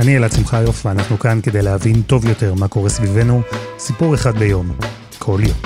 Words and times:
אני 0.00 0.16
אלעד 0.16 0.32
שמחיוף, 0.32 0.86
ואנחנו 0.86 1.18
כאן 1.18 1.40
כדי 1.42 1.62
להבין 1.62 2.02
טוב 2.02 2.24
יותר 2.24 2.54
מה 2.54 2.68
קורה 2.68 2.88
סביבנו, 2.88 3.42
סיפור 3.78 4.14
אחד 4.14 4.38
ביום, 4.38 4.76
כל 5.18 5.40
יום. 5.42 5.56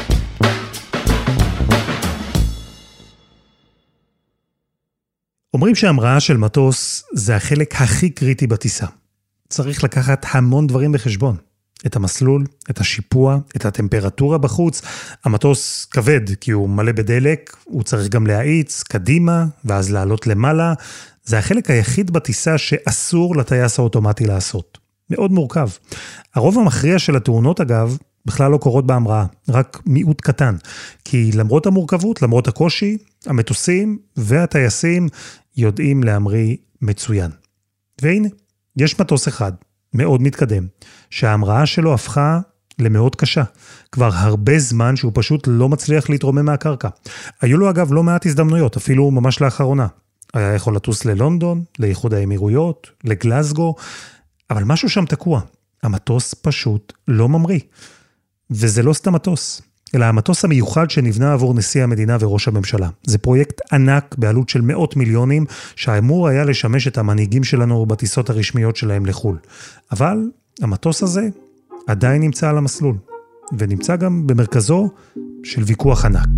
אומרים 5.55 5.75
שהמראה 5.75 6.21
של 6.21 6.37
מטוס 6.37 7.05
זה 7.15 7.37
החלק 7.37 7.75
הכי 7.75 8.11
קריטי 8.11 8.47
בטיסה. 8.47 8.87
צריך 9.49 9.85
לקחת 9.85 10.27
המון 10.31 10.67
דברים 10.67 10.93
בחשבון. 10.93 11.37
את 11.87 11.97
המסלול, 11.97 12.45
את 12.71 12.81
השיפוע, 12.81 13.39
את 13.57 13.65
הטמפרטורה 13.65 14.39
בחוץ. 14.39 14.83
המטוס 15.25 15.85
כבד 15.85 16.35
כי 16.41 16.51
הוא 16.51 16.69
מלא 16.69 16.93
בדלק, 16.93 17.57
הוא 17.65 17.83
צריך 17.83 18.09
גם 18.09 18.27
להאיץ 18.27 18.83
קדימה 18.83 19.45
ואז 19.65 19.93
לעלות 19.93 20.27
למעלה. 20.27 20.75
זה 21.25 21.39
החלק 21.39 21.71
היחיד 21.71 22.11
בטיסה 22.11 22.59
שאסור 22.59 23.37
לטייס 23.37 23.79
האוטומטי 23.79 24.27
לעשות. 24.27 24.79
מאוד 25.11 25.33
מורכב. 25.33 25.69
הרוב 26.35 26.59
המכריע 26.59 26.99
של 26.99 27.17
התאונות 27.17 27.61
אגב, 27.61 27.99
בכלל 28.27 28.51
לא 28.51 28.57
קורות 28.57 28.87
בהמראה, 28.87 29.27
רק 29.49 29.83
מיעוט 29.87 30.21
קטן. 30.21 30.57
כי 31.05 31.31
למרות 31.33 31.67
המורכבות, 31.67 32.23
למרות 32.23 32.49
הקושי, 32.49 32.99
המטוסים 33.27 33.99
והטייסים 34.17 35.09
יודעים 35.57 36.03
להמריא 36.03 36.57
מצוין. 36.83 37.31
והנה, 38.03 38.29
יש 38.77 39.01
מטוס 39.01 39.29
אחד, 39.29 39.53
מאוד 39.95 40.23
מתקדם, 40.23 40.67
שההמראה 41.11 41.67
שלו 41.67 41.95
הפכה 41.95 42.41
למאוד 42.79 43.17
קשה. 43.17 43.43
כבר 43.93 44.11
הרבה 44.13 44.59
זמן 44.59 44.97
שהוא 44.97 45.13
פשוט 45.15 45.49
לא 45.51 45.69
מצליח 45.69 46.11
להתרומם 46.11 46.45
מהקרקע. 46.45 46.89
היו 47.41 47.59
לו 47.59 47.71
אגב 47.71 47.93
לא 47.93 48.03
מעט 48.03 48.27
הזדמנויות, 48.27 48.77
אפילו 48.77 49.11
ממש 49.11 49.41
לאחרונה. 49.41 49.87
היה 50.35 50.55
יכול 50.55 50.77
לטוס 50.77 51.05
ללונדון, 51.05 51.65
לאיחוד 51.79 52.15
האמירויות, 52.15 52.91
לגלזגו, 53.05 53.75
אבל 54.51 54.65
משהו 54.65 54.89
שם 54.89 55.05
תקוע. 55.05 55.41
המטוס 55.83 56.35
פשוט 56.35 56.93
לא 57.09 57.29
ממריא. 57.29 57.61
וזה 58.51 58.83
לא 58.83 58.93
סתם 58.93 59.13
מטוס, 59.13 59.63
אלא 59.95 60.05
המטוס 60.05 60.45
המיוחד 60.45 60.91
שנבנה 60.91 61.33
עבור 61.33 61.55
נשיא 61.55 61.83
המדינה 61.83 62.17
וראש 62.21 62.49
הממשלה. 62.49 62.89
זה 63.07 63.19
פרויקט 63.19 63.73
ענק 63.73 64.15
בעלות 64.19 64.49
של 64.49 64.61
מאות 64.61 64.97
מיליונים, 64.97 65.47
שאמור 65.77 66.29
היה 66.29 66.45
לשמש 66.45 66.89
את 66.89 66.99
המנהיגים 66.99 67.45
שלנו 67.45 67.87
בטיסות 67.87 68.31
הרשמיות 68.31 68.77
שלהם 68.77 69.07
לחו"ל. 69.07 69.39
אבל 69.93 70.19
המטוס 70.63 71.03
הזה 71.03 71.29
עדיין 71.87 72.23
נמצא 72.23 72.49
על 72.49 72.59
המסלול, 72.59 72.97
ונמצא 73.59 73.97
גם 73.97 74.27
במרכזו 74.27 74.91
של 75.45 75.63
ויכוח 75.63 76.05
ענק. 76.05 76.29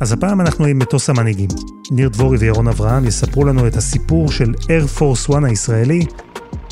אז 0.00 0.12
הפעם 0.12 0.40
אנחנו 0.40 0.64
עם 0.64 0.78
מטוס 0.78 1.10
המנהיגים. 1.10 1.48
ניר 1.90 2.08
דבורי 2.08 2.38
וירון 2.38 2.68
אברהם 2.68 3.04
יספרו 3.04 3.44
לנו 3.44 3.66
את 3.66 3.76
הסיפור 3.76 4.32
של 4.32 4.52
Air 4.54 4.98
Force 4.98 5.30
One 5.32 5.46
הישראלי, 5.46 6.00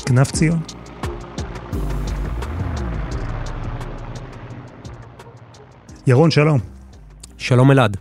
כנף 0.05 0.31
ציון. 0.31 0.59
ירון, 6.07 6.31
שלום. 6.31 6.59
שלום 7.37 7.71
אלעד. 7.71 7.97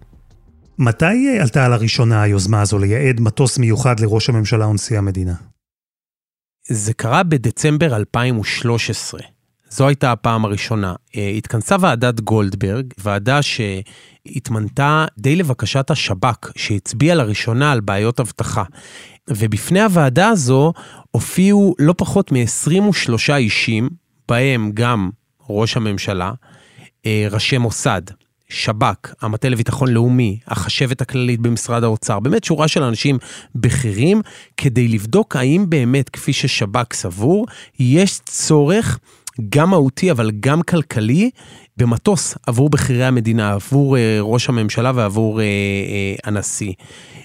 מתי 0.79 1.39
עלתה 1.41 1.69
לראשונה 1.69 2.23
היוזמה 2.23 2.61
הזו 2.63 2.79
לייעד 2.79 3.21
מטוס 3.21 3.59
מיוחד 3.59 4.01
לראש 4.01 4.29
הממשלה 4.29 4.67
ונשיא 4.67 4.99
המדינה? 4.99 5.35
זה 6.69 6.95
קרה 6.95 7.23
בדצמבר 7.23 7.97
2013. 7.97 9.36
זו 9.71 9.89
הייתה 9.89 10.13
הפעם 10.13 10.45
הראשונה. 10.45 10.95
אה, 11.17 11.29
התכנסה 11.29 11.77
ועדת 11.81 12.21
גולדברג, 12.21 12.85
ועדה 12.99 13.41
שהתמנתה 13.43 15.05
די 15.19 15.37
לבקשת 15.37 15.91
השב"כ, 15.91 16.53
שהצביעה 16.57 17.15
לראשונה 17.15 17.73
על 17.73 17.81
בעיות 17.81 18.21
אבטחה. 18.21 18.63
ובפני 19.31 19.81
הוועדה 19.81 20.29
הזו 20.29 20.73
הופיעו 21.11 21.75
לא 21.79 21.95
פחות 21.97 22.33
מ-23 22.33 23.35
אישים, 23.37 23.89
בהם 24.29 24.71
גם 24.75 25.11
ראש 25.49 25.77
הממשלה, 25.77 26.33
אה, 27.07 27.27
ראשי 27.31 27.59
מוסד, 27.59 28.03
שב"כ, 28.49 29.15
המטה 29.21 29.49
לביטחון 29.49 29.89
לאומי, 29.89 30.39
החשבת 30.47 31.01
הכללית 31.01 31.41
במשרד 31.41 31.85
האוצר, 31.85 32.21
באמת 32.21 32.45
שורה 32.45 32.69
של 32.69 32.83
אנשים 32.83 33.19
בכירים, 33.55 34.23
כדי 34.57 34.89
לבדוק 34.89 35.37
האם 35.37 35.65
באמת, 35.69 36.09
כפי 36.09 36.33
ששב"כ 36.33 36.93
סבור, 36.93 37.47
יש 37.79 38.21
צורך 38.21 38.99
גם 39.49 39.71
מהותי 39.71 40.11
אבל 40.11 40.31
גם 40.41 40.63
כלכלי 40.63 41.31
במטוס 41.77 42.35
עבור 42.47 42.71
בכירי 42.71 43.05
המדינה, 43.05 43.53
עבור 43.53 43.97
אה, 43.99 44.19
ראש 44.21 44.49
הממשלה 44.49 44.93
ועבור 44.95 45.41
אה, 45.41 45.45
אה, 45.45 46.15
הנשיא. 46.25 46.73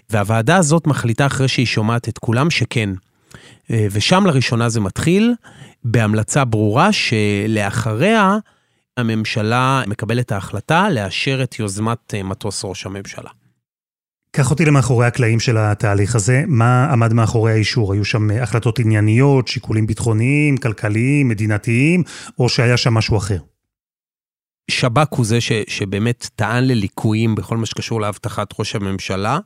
והוועדה 0.09 0.57
הזאת 0.57 0.87
מחליטה 0.87 1.25
אחרי 1.25 1.47
שהיא 1.47 1.65
שומעת 1.65 2.09
את 2.09 2.17
כולם 2.17 2.49
שכן. 2.49 2.89
אה, 3.71 3.87
ושם 3.91 4.25
לראשונה 4.25 4.69
זה 4.69 4.79
מתחיל 4.79 5.33
בהמלצה 5.83 6.45
ברורה 6.45 6.89
שלאחריה 6.93 8.37
הממשלה 8.97 9.83
מקבלת 9.87 10.31
ההחלטה 10.31 10.89
לאשר 10.89 11.43
את 11.43 11.59
יוזמת 11.59 12.13
אה, 12.13 12.23
מטוס 12.23 12.65
ראש 12.65 12.85
הממשלה. 12.85 13.29
קח 14.35 14.51
אותי 14.51 14.65
למאחורי 14.65 15.05
הקלעים 15.05 15.39
של 15.39 15.57
התהליך 15.57 16.15
הזה, 16.15 16.43
מה 16.47 16.91
עמד 16.91 17.13
מאחורי 17.13 17.51
האישור? 17.51 17.93
היו 17.93 18.05
שם 18.05 18.31
אה, 18.31 18.43
החלטות 18.43 18.79
ענייניות, 18.79 19.47
שיקולים 19.47 19.87
ביטחוניים, 19.87 20.57
כלכליים, 20.57 21.27
מדינתיים, 21.27 22.03
או 22.39 22.49
שהיה 22.49 22.77
שם 22.77 22.93
משהו 22.93 23.17
אחר? 23.17 23.37
שב"כ 24.71 25.07
הוא 25.09 25.25
זה 25.25 25.41
ש, 25.41 25.51
שבאמת 25.67 26.29
טען 26.35 26.63
לליקויים 26.63 27.35
בכל 27.35 27.57
מה 27.57 27.65
שקשור 27.65 28.01
לאבטחת 28.01 28.59
ראש 28.59 28.75
הממשלה. 28.75 29.39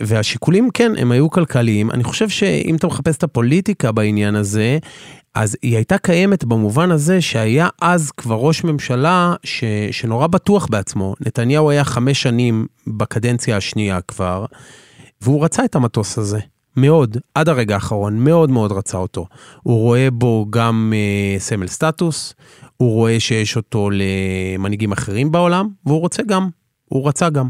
והשיקולים, 0.00 0.70
כן, 0.74 0.92
הם 0.98 1.12
היו 1.12 1.30
כלכליים. 1.30 1.90
אני 1.90 2.04
חושב 2.04 2.28
שאם 2.28 2.76
אתה 2.76 2.86
מחפש 2.86 3.16
את 3.16 3.22
הפוליטיקה 3.22 3.92
בעניין 3.92 4.34
הזה, 4.34 4.78
אז 5.34 5.56
היא 5.62 5.76
הייתה 5.76 5.98
קיימת 5.98 6.44
במובן 6.44 6.90
הזה 6.90 7.20
שהיה 7.20 7.68
אז 7.82 8.10
כבר 8.10 8.34
ראש 8.34 8.64
ממשלה 8.64 9.34
ש, 9.44 9.64
שנורא 9.90 10.26
בטוח 10.26 10.66
בעצמו. 10.70 11.14
נתניהו 11.20 11.70
היה 11.70 11.84
חמש 11.84 12.22
שנים 12.22 12.66
בקדנציה 12.86 13.56
השנייה 13.56 14.00
כבר, 14.00 14.44
והוא 15.20 15.44
רצה 15.44 15.64
את 15.64 15.74
המטוס 15.74 16.18
הזה. 16.18 16.38
מאוד, 16.76 17.16
עד 17.34 17.48
הרגע 17.48 17.74
האחרון, 17.74 18.18
מאוד 18.18 18.50
מאוד 18.50 18.72
רצה 18.72 18.98
אותו. 18.98 19.26
הוא 19.62 19.78
רואה 19.78 20.08
בו 20.12 20.46
גם 20.50 20.92
uh, 20.94 21.40
סמל 21.40 21.66
סטטוס, 21.66 22.34
הוא 22.76 22.92
רואה 22.92 23.20
שיש 23.20 23.56
אותו 23.56 23.88
למנהיגים 23.92 24.92
אחרים 24.92 25.32
בעולם, 25.32 25.68
והוא 25.86 26.00
רוצה 26.00 26.22
גם, 26.22 26.48
הוא 26.84 27.08
רצה 27.08 27.30
גם. 27.30 27.48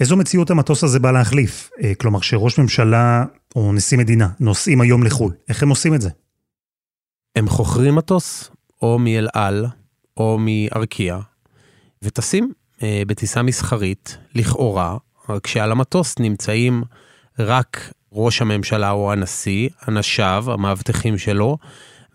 איזו 0.00 0.16
מציאות 0.16 0.50
המטוס 0.50 0.84
הזה 0.84 1.00
בא 1.00 1.10
להחליף? 1.10 1.70
אה, 1.82 1.94
כלומר, 1.94 2.20
שראש 2.20 2.58
ממשלה 2.58 3.24
או 3.56 3.72
נשיא 3.72 3.98
מדינה 3.98 4.28
נוסעים 4.40 4.80
היום 4.80 5.02
לחו"ל, 5.02 5.32
איך 5.48 5.62
הם 5.62 5.68
עושים 5.68 5.94
את 5.94 6.00
זה? 6.00 6.10
הם 7.36 7.48
חוכרים 7.48 7.94
מטוס, 7.94 8.50
או 8.82 8.98
מאל 8.98 9.28
על, 9.32 9.66
או 10.16 10.38
מארקיע, 10.40 11.18
וטסים 12.02 12.52
אה, 12.82 13.02
בטיסה 13.06 13.42
מסחרית, 13.42 14.18
לכאורה, 14.34 14.96
רק 15.28 15.46
שעל 15.46 15.72
המטוס 15.72 16.18
נמצאים 16.18 16.82
רק 17.38 17.92
ראש 18.12 18.42
הממשלה 18.42 18.90
או 18.90 19.12
הנשיא, 19.12 19.68
אנשיו, 19.88 20.44
המאבטחים 20.48 21.18
שלו, 21.18 21.58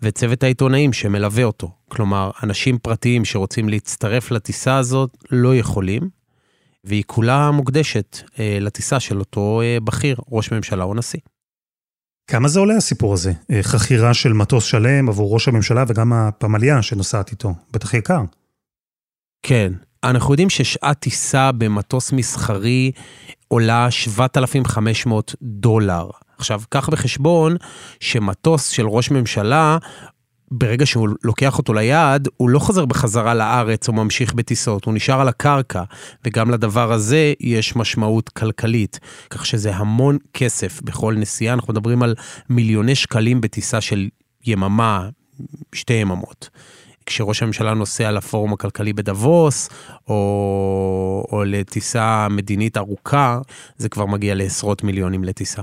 וצוות 0.02 0.42
העיתונאים 0.42 0.92
שמלווה 0.92 1.44
אותו. 1.44 1.70
כלומר, 1.88 2.30
אנשים 2.42 2.78
פרטיים 2.78 3.24
שרוצים 3.24 3.68
להצטרף 3.68 4.30
לטיסה 4.30 4.76
הזאת 4.76 5.16
לא 5.30 5.56
יכולים, 5.56 6.19
והיא 6.84 7.04
כולה 7.06 7.50
מוקדשת 7.50 8.18
אה, 8.38 8.58
לטיסה 8.60 9.00
של 9.00 9.18
אותו 9.18 9.60
אה, 9.62 9.78
בכיר, 9.84 10.16
ראש 10.30 10.52
ממשלה 10.52 10.84
או 10.84 10.94
נשיא. 10.94 11.20
כמה 12.30 12.48
זה 12.48 12.60
עולה 12.60 12.76
הסיפור 12.76 13.14
הזה? 13.14 13.32
אה, 13.50 13.62
חכירה 13.62 14.14
של 14.14 14.32
מטוס 14.32 14.64
שלם 14.64 15.08
עבור 15.08 15.34
ראש 15.34 15.48
הממשלה 15.48 15.84
וגם 15.88 16.12
הפמליה 16.12 16.82
שנוסעת 16.82 17.30
איתו. 17.30 17.54
בטח 17.72 17.94
יקר. 17.94 18.20
כן, 19.42 19.72
אנחנו 20.04 20.32
יודעים 20.32 20.50
ששעת 20.50 20.98
טיסה 20.98 21.52
במטוס 21.52 22.12
מסחרי 22.12 22.92
עולה 23.48 23.90
7,500 23.90 25.34
דולר. 25.42 26.10
עכשיו, 26.38 26.62
קח 26.68 26.88
בחשבון 26.88 27.56
שמטוס 28.00 28.68
של 28.68 28.86
ראש 28.86 29.10
ממשלה 29.10 29.78
ברגע 30.50 30.86
שהוא 30.86 31.08
לוקח 31.24 31.58
אותו 31.58 31.74
ליעד, 31.74 32.28
הוא 32.36 32.50
לא 32.50 32.58
חוזר 32.58 32.84
בחזרה 32.86 33.34
לארץ 33.34 33.88
או 33.88 33.92
ממשיך 33.92 34.34
בטיסות, 34.34 34.84
הוא 34.84 34.94
נשאר 34.94 35.20
על 35.20 35.28
הקרקע, 35.28 35.82
וגם 36.24 36.50
לדבר 36.50 36.92
הזה 36.92 37.32
יש 37.40 37.76
משמעות 37.76 38.28
כלכלית, 38.28 39.00
כך 39.30 39.46
שזה 39.46 39.76
המון 39.76 40.18
כסף 40.34 40.80
בכל 40.82 41.14
נסיעה, 41.18 41.54
אנחנו 41.54 41.72
מדברים 41.72 42.02
על 42.02 42.14
מיליוני 42.48 42.94
שקלים 42.94 43.40
בטיסה 43.40 43.80
של 43.80 44.08
יממה, 44.46 45.08
שתי 45.74 45.92
יממות. 45.92 46.50
כשראש 47.06 47.42
הממשלה 47.42 47.74
נוסע 47.74 48.10
לפורום 48.10 48.52
הכלכלי 48.52 48.92
בדבוס, 48.92 49.68
או, 50.08 51.26
או 51.32 51.44
לטיסה 51.44 52.28
מדינית 52.30 52.76
ארוכה, 52.76 53.40
זה 53.76 53.88
כבר 53.88 54.06
מגיע 54.06 54.34
לעשרות 54.34 54.84
מיליונים 54.84 55.24
לטיסה. 55.24 55.62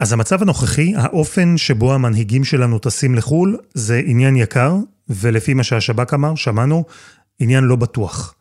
אז 0.00 0.12
המצב 0.12 0.42
הנוכחי, 0.42 0.94
האופן 0.96 1.56
שבו 1.56 1.94
המנהיגים 1.94 2.44
שלנו 2.44 2.78
טסים 2.78 3.14
לחו"ל, 3.14 3.58
זה 3.74 4.02
עניין 4.06 4.36
יקר, 4.36 4.76
ולפי 5.08 5.54
מה 5.54 5.62
שהשב"כ 5.64 6.14
אמר, 6.14 6.34
שמענו, 6.34 6.84
עניין 7.38 7.64
לא 7.64 7.76
בטוח. 7.76 8.34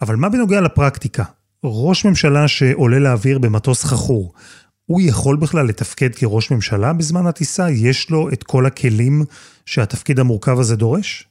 אבל 0.00 0.16
מה 0.16 0.28
בנוגע 0.28 0.60
לפרקטיקה? 0.60 1.24
ראש 1.64 2.04
ממשלה 2.04 2.48
שעולה 2.48 2.98
לאוויר 2.98 3.38
במטוס 3.38 3.84
חכור, 3.84 4.32
הוא 4.86 5.00
יכול 5.00 5.36
בכלל 5.36 5.66
לתפקד 5.66 6.14
כראש 6.14 6.50
ממשלה 6.50 6.92
בזמן 6.92 7.26
הטיסה? 7.26 7.70
יש 7.70 8.10
לו 8.10 8.28
את 8.28 8.42
כל 8.42 8.66
הכלים 8.66 9.24
שהתפקיד 9.66 10.18
המורכב 10.18 10.58
הזה 10.58 10.76
דורש? 10.76 11.28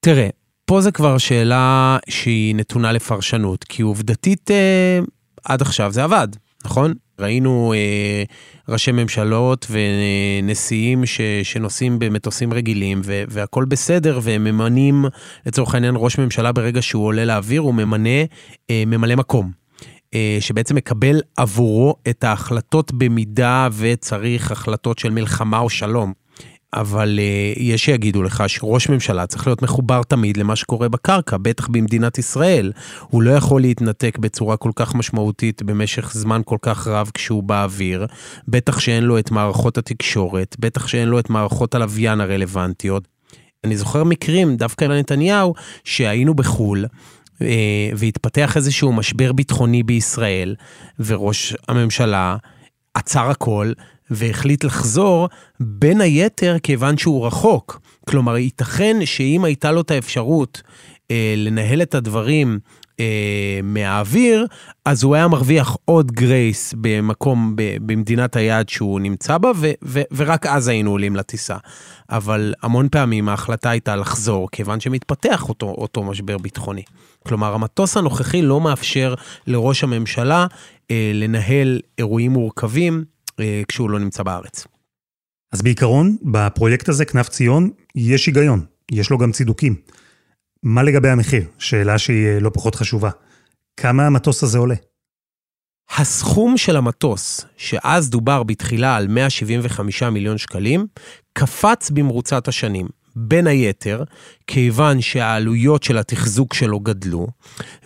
תראה, 0.00 0.28
פה 0.64 0.80
זה 0.80 0.92
כבר 0.92 1.18
שאלה 1.18 1.98
שהיא 2.08 2.54
נתונה 2.54 2.92
לפרשנות, 2.92 3.64
כי 3.64 3.82
עובדתית 3.82 4.50
אה, 4.50 5.00
עד 5.44 5.62
עכשיו 5.62 5.92
זה 5.92 6.04
עבד, 6.04 6.28
נכון? 6.64 6.94
ראינו 7.18 7.72
אה, 7.76 8.22
ראשי 8.68 8.92
ממשלות 8.92 9.66
ונשיאים 9.70 11.06
ש, 11.06 11.20
שנוסעים 11.42 11.98
במטוסים 11.98 12.52
רגילים 12.52 13.00
ו, 13.04 13.22
והכל 13.28 13.64
בסדר 13.64 14.20
והם 14.22 14.44
ממנים 14.44 15.04
לצורך 15.46 15.74
העניין 15.74 15.94
ראש 15.98 16.18
ממשלה 16.18 16.52
ברגע 16.52 16.82
שהוא 16.82 17.04
עולה 17.04 17.24
לאוויר 17.24 17.60
הוא 17.60 17.74
ממנה 17.74 18.24
אה, 18.70 18.82
ממלא 18.86 19.16
מקום. 19.16 19.64
אה, 20.14 20.36
שבעצם 20.40 20.74
מקבל 20.74 21.20
עבורו 21.36 21.94
את 22.08 22.24
ההחלטות 22.24 22.92
במידה 22.92 23.68
וצריך 23.72 24.50
החלטות 24.50 24.98
של 24.98 25.10
מלחמה 25.10 25.58
או 25.58 25.70
שלום. 25.70 26.23
אבל 26.74 27.18
uh, 27.18 27.60
יש 27.60 27.84
שיגידו 27.84 28.22
לך 28.22 28.44
שראש 28.46 28.88
ממשלה 28.88 29.26
צריך 29.26 29.46
להיות 29.46 29.62
מחובר 29.62 30.02
תמיד 30.02 30.36
למה 30.36 30.56
שקורה 30.56 30.88
בקרקע, 30.88 31.36
בטח 31.42 31.68
במדינת 31.68 32.18
ישראל. 32.18 32.72
הוא 33.00 33.22
לא 33.22 33.30
יכול 33.30 33.60
להתנתק 33.60 34.18
בצורה 34.18 34.56
כל 34.56 34.70
כך 34.76 34.94
משמעותית 34.94 35.62
במשך 35.62 36.12
זמן 36.12 36.40
כל 36.44 36.58
כך 36.62 36.86
רב 36.86 37.10
כשהוא 37.14 37.42
באוויר, 37.42 38.06
בטח 38.48 38.80
שאין 38.80 39.04
לו 39.04 39.18
את 39.18 39.30
מערכות 39.30 39.78
התקשורת, 39.78 40.56
בטח 40.58 40.86
שאין 40.86 41.08
לו 41.08 41.18
את 41.18 41.30
מערכות 41.30 41.74
הלוויין 41.74 42.20
הרלוונטיות. 42.20 43.08
אני 43.64 43.76
זוכר 43.76 44.04
מקרים, 44.04 44.56
דווקא 44.56 44.84
לנתניהו, 44.84 45.54
שהיינו 45.84 46.34
בחו"ל, 46.34 46.86
אה, 47.42 47.90
והתפתח 47.96 48.56
איזשהו 48.56 48.92
משבר 48.92 49.32
ביטחוני 49.32 49.82
בישראל, 49.82 50.54
וראש 50.98 51.56
הממשלה 51.68 52.36
עצר 52.94 53.30
הכל, 53.30 53.72
והחליט 54.10 54.64
לחזור, 54.64 55.28
בין 55.60 56.00
היתר 56.00 56.56
כיוון 56.62 56.98
שהוא 56.98 57.26
רחוק. 57.26 57.80
כלומר, 58.08 58.36
ייתכן 58.36 58.96
שאם 59.04 59.44
הייתה 59.44 59.72
לו 59.72 59.80
את 59.80 59.90
האפשרות 59.90 60.62
אה, 61.10 61.34
לנהל 61.36 61.82
את 61.82 61.94
הדברים 61.94 62.58
אה, 63.00 63.60
מהאוויר, 63.62 64.46
אז 64.84 65.02
הוא 65.02 65.14
היה 65.14 65.28
מרוויח 65.28 65.76
עוד 65.84 66.12
גרייס 66.12 66.74
במקום, 66.80 67.56
ב, 67.56 67.76
במדינת 67.80 68.36
היעד 68.36 68.68
שהוא 68.68 69.00
נמצא 69.00 69.38
בה, 69.38 69.50
ו, 69.56 69.70
ו, 69.84 70.00
ורק 70.16 70.46
אז 70.46 70.68
היינו 70.68 70.90
עולים 70.90 71.16
לטיסה. 71.16 71.56
אבל 72.10 72.54
המון 72.62 72.88
פעמים 72.88 73.28
ההחלטה 73.28 73.70
הייתה 73.70 73.96
לחזור, 73.96 74.48
כיוון 74.52 74.80
שמתפתח 74.80 75.48
אותו, 75.48 75.66
אותו 75.66 76.02
משבר 76.02 76.38
ביטחוני. 76.38 76.82
כלומר, 77.28 77.54
המטוס 77.54 77.96
הנוכחי 77.96 78.42
לא 78.42 78.60
מאפשר 78.60 79.14
לראש 79.46 79.84
הממשלה 79.84 80.46
אה, 80.90 81.10
לנהל 81.14 81.80
אירועים 81.98 82.32
מורכבים 82.32 83.04
כשהוא 83.68 83.90
לא 83.90 83.98
נמצא 83.98 84.22
בארץ. 84.22 84.66
אז 85.52 85.62
בעיקרון, 85.62 86.16
בפרויקט 86.22 86.88
הזה, 86.88 87.04
כנף 87.04 87.28
ציון, 87.28 87.70
יש 87.94 88.26
היגיון, 88.26 88.64
יש 88.90 89.10
לו 89.10 89.18
גם 89.18 89.32
צידוקים. 89.32 89.74
מה 90.62 90.82
לגבי 90.82 91.08
המחיר? 91.08 91.44
שאלה 91.58 91.98
שהיא 91.98 92.26
אה, 92.26 92.40
לא 92.40 92.50
פחות 92.54 92.74
חשובה. 92.74 93.10
כמה 93.76 94.06
המטוס 94.06 94.42
הזה 94.42 94.58
עולה? 94.58 94.74
הסכום 95.96 96.56
של 96.56 96.76
המטוס, 96.76 97.44
שאז 97.56 98.10
דובר 98.10 98.42
בתחילה 98.42 98.96
על 98.96 99.08
175 99.08 100.02
מיליון 100.02 100.38
שקלים, 100.38 100.86
קפץ 101.32 101.90
במרוצת 101.90 102.48
השנים. 102.48 102.88
בין 103.16 103.46
היתר, 103.46 104.02
כיוון 104.46 105.00
שהעלויות 105.00 105.82
של 105.82 105.98
התחזוק 105.98 106.54
שלו 106.54 106.80
גדלו, 106.80 107.26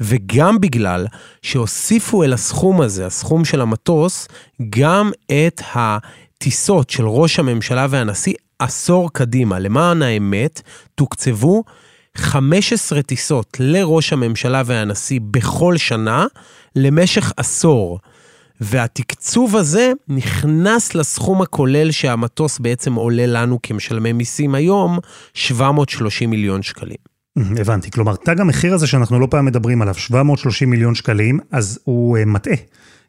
וגם 0.00 0.60
בגלל 0.60 1.06
שהוסיפו 1.42 2.24
אל 2.24 2.32
הסכום 2.32 2.80
הזה, 2.80 3.06
הסכום 3.06 3.44
של 3.44 3.60
המטוס, 3.60 4.28
גם 4.70 5.10
את 5.26 5.62
הטיסות 5.74 6.90
של 6.90 7.06
ראש 7.06 7.38
הממשלה 7.38 7.86
והנשיא 7.90 8.34
עשור 8.58 9.12
קדימה. 9.12 9.58
למען 9.58 10.02
האמת, 10.02 10.62
תוקצבו 10.94 11.64
15 12.16 13.02
טיסות 13.02 13.56
לראש 13.60 14.12
הממשלה 14.12 14.62
והנשיא 14.66 15.20
בכל 15.30 15.76
שנה 15.76 16.26
למשך 16.76 17.32
עשור. 17.36 17.98
והתקצוב 18.60 19.56
הזה 19.56 19.92
נכנס 20.08 20.94
לסכום 20.94 21.42
הכולל 21.42 21.90
שהמטוס 21.90 22.58
בעצם 22.58 22.94
עולה 22.94 23.26
לנו 23.26 23.58
כמשלמי 23.62 24.12
מיסים 24.12 24.54
היום, 24.54 24.98
730 25.34 26.30
מיליון 26.30 26.62
שקלים. 26.62 26.96
הבנתי, 27.36 27.90
כלומר, 27.90 28.16
תג 28.16 28.40
המחיר 28.40 28.74
הזה 28.74 28.86
שאנחנו 28.86 29.20
לא 29.20 29.28
פעם 29.30 29.44
מדברים 29.44 29.82
עליו, 29.82 29.94
730 29.94 30.70
מיליון 30.70 30.94
שקלים, 30.94 31.38
אז 31.50 31.78
הוא 31.84 32.18
uh, 32.18 32.24
מטעה. 32.24 32.56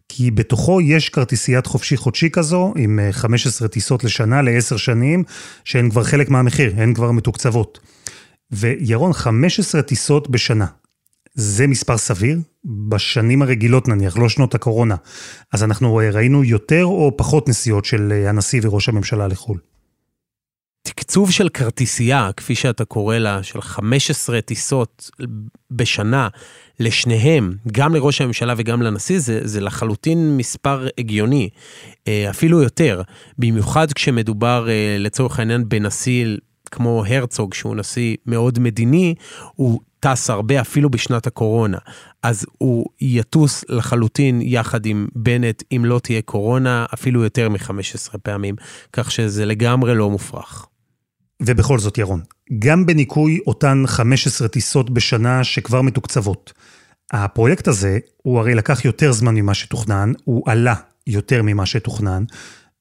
כי 0.09 0.31
בתוכו 0.31 0.81
יש 0.81 1.09
כרטיסיית 1.09 1.65
חופשי 1.65 1.97
חודשי 1.97 2.29
כזו, 2.29 2.73
עם 2.77 2.99
15 3.11 3.65
אה, 3.67 3.71
טיסות 3.71 4.03
לשנה 4.03 4.41
לעשר 4.41 4.77
שנים, 4.77 5.23
שהן 5.65 5.89
כבר 5.89 6.03
חלק 6.03 6.29
מהמחיר, 6.29 6.73
הן 6.77 6.93
כבר 6.93 7.11
מתוקצבות. 7.11 7.79
וירון, 8.51 9.13
15 9.13 9.81
טיסות 9.81 10.29
בשנה. 10.29 10.65
זה 11.39 11.67
מספר 11.67 11.97
סביר? 11.97 12.39
בשנים 12.89 13.41
הרגילות 13.41 13.87
נניח, 13.87 14.17
לא 14.17 14.29
שנות 14.29 14.55
הקורונה. 14.55 14.95
אז 15.53 15.63
אנחנו 15.63 15.99
אה, 15.99 16.09
ראינו 16.11 16.43
יותר 16.43 16.85
או 16.85 17.17
פחות 17.17 17.49
נסיעות 17.49 17.85
של 17.85 18.11
אה, 18.11 18.29
הנשיא 18.29 18.61
וראש 18.63 18.89
הממשלה 18.89 19.27
לחו"ל? 19.27 19.57
תקצוב 20.81 21.31
של 21.31 21.49
כרטיסייה, 21.49 22.29
כפי 22.37 22.55
שאתה 22.55 22.85
קורא 22.85 23.17
לה, 23.17 23.43
של 23.43 23.61
15 23.61 24.41
טיסות 24.41 25.09
בשנה 25.71 26.27
לשניהם, 26.79 27.53
גם 27.71 27.95
לראש 27.95 28.21
הממשלה 28.21 28.53
וגם 28.57 28.81
לנשיא, 28.81 29.19
זה, 29.19 29.39
זה 29.43 29.61
לחלוטין 29.61 30.37
מספר 30.37 30.87
הגיוני, 30.97 31.49
אה, 32.07 32.29
אפילו 32.29 32.61
יותר. 32.61 33.01
במיוחד 33.37 33.93
כשמדובר 33.93 34.67
לצורך 34.99 35.39
העניין 35.39 35.69
בנשיא 35.69 36.25
כמו 36.71 37.03
הרצוג, 37.07 37.53
שהוא 37.53 37.75
נשיא 37.75 38.15
מאוד 38.25 38.59
מדיני, 38.59 39.15
הוא 39.55 39.79
טס 39.99 40.29
הרבה 40.29 40.61
אפילו 40.61 40.89
בשנת 40.89 41.27
הקורונה. 41.27 41.77
אז 42.23 42.45
הוא 42.57 42.85
יטוס 43.01 43.65
לחלוטין 43.69 44.41
יחד 44.41 44.85
עם 44.85 45.07
בנט, 45.15 45.63
אם 45.75 45.85
לא 45.85 45.99
תהיה 45.99 46.21
קורונה, 46.21 46.85
אפילו 46.93 47.23
יותר 47.23 47.49
מ-15 47.49 48.17
פעמים, 48.23 48.55
כך 48.93 49.11
שזה 49.11 49.45
לגמרי 49.45 49.95
לא 49.95 50.09
מופרך. 50.09 50.65
ובכל 51.41 51.79
זאת, 51.79 51.97
ירון, 51.97 52.21
גם 52.59 52.85
בניכוי 52.85 53.39
אותן 53.47 53.83
15 53.87 54.47
טיסות 54.47 54.89
בשנה 54.89 55.43
שכבר 55.43 55.81
מתוקצבות, 55.81 56.53
הפרויקט 57.11 57.67
הזה, 57.67 57.99
הוא 58.17 58.39
הרי 58.39 58.55
לקח 58.55 58.85
יותר 58.85 59.11
זמן 59.11 59.35
ממה 59.35 59.53
שתוכנן, 59.53 60.11
הוא 60.23 60.43
עלה 60.45 60.75
יותר 61.07 61.41
ממה 61.43 61.65
שתוכנן, 61.65 62.23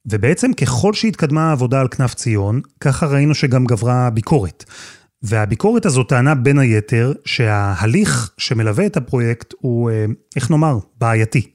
ובעצם 0.07 0.53
ככל 0.53 0.95
שהתקדמה 0.95 1.49
העבודה 1.49 1.81
על 1.81 1.89
כנף 1.89 2.15
ציון, 2.15 2.61
ככה 2.81 3.07
ראינו 3.07 3.35
שגם 3.35 3.65
גברה 3.65 4.07
הביקורת. 4.07 4.65
והביקורת 5.23 5.87
הזו 5.87 6.03
טענה 6.03 6.35
בין 6.35 6.59
היתר 6.59 7.13
שההליך 7.25 8.31
שמלווה 8.39 8.87
את 8.87 8.97
הפרויקט 8.97 9.55
הוא, 9.61 9.91
אה, 9.91 10.05
איך 10.37 10.51
נאמר, 10.51 10.79
בעייתי. 10.99 11.51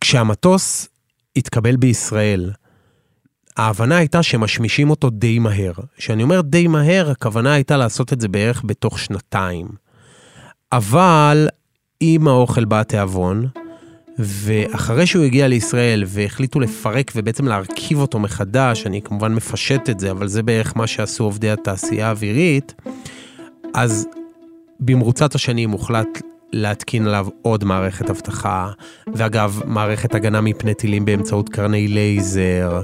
כשהמטוס 0.00 0.88
התקבל 1.36 1.76
בישראל, 1.76 2.50
ההבנה 3.56 3.96
הייתה 3.96 4.22
שמשמישים 4.22 4.90
אותו 4.90 5.10
די 5.10 5.38
מהר. 5.38 5.72
כשאני 5.96 6.22
אומר 6.22 6.40
די 6.40 6.66
מהר, 6.66 7.10
הכוונה 7.10 7.52
הייתה 7.52 7.76
לעשות 7.76 8.12
את 8.12 8.20
זה 8.20 8.28
בערך 8.28 8.62
בתוך 8.66 8.98
שנתיים. 8.98 9.68
אבל 10.72 11.48
עם 12.00 12.28
האוכל 12.28 12.64
בא 12.64 12.80
התיאבון, 12.80 13.46
ואחרי 14.18 15.06
שהוא 15.06 15.24
הגיע 15.24 15.48
לישראל 15.48 16.04
והחליטו 16.06 16.60
לפרק 16.60 17.12
ובעצם 17.16 17.46
להרכיב 17.46 17.98
אותו 17.98 18.18
מחדש, 18.18 18.86
אני 18.86 19.02
כמובן 19.02 19.34
מפשט 19.34 19.90
את 19.90 20.00
זה, 20.00 20.10
אבל 20.10 20.28
זה 20.28 20.42
בערך 20.42 20.76
מה 20.76 20.86
שעשו 20.86 21.24
עובדי 21.24 21.50
התעשייה 21.50 22.06
האווירית, 22.06 22.74
אז 23.74 24.08
במרוצת 24.80 25.34
השנים 25.34 25.70
הוחלט 25.70 26.22
להתקין 26.52 27.06
עליו 27.06 27.26
עוד 27.42 27.64
מערכת 27.64 28.10
אבטחה, 28.10 28.70
ואגב, 29.14 29.60
מערכת 29.64 30.14
הגנה 30.14 30.40
מפני 30.40 30.74
טילים 30.74 31.04
באמצעות 31.04 31.48
קרני 31.48 31.88
לייזר, 31.88 32.82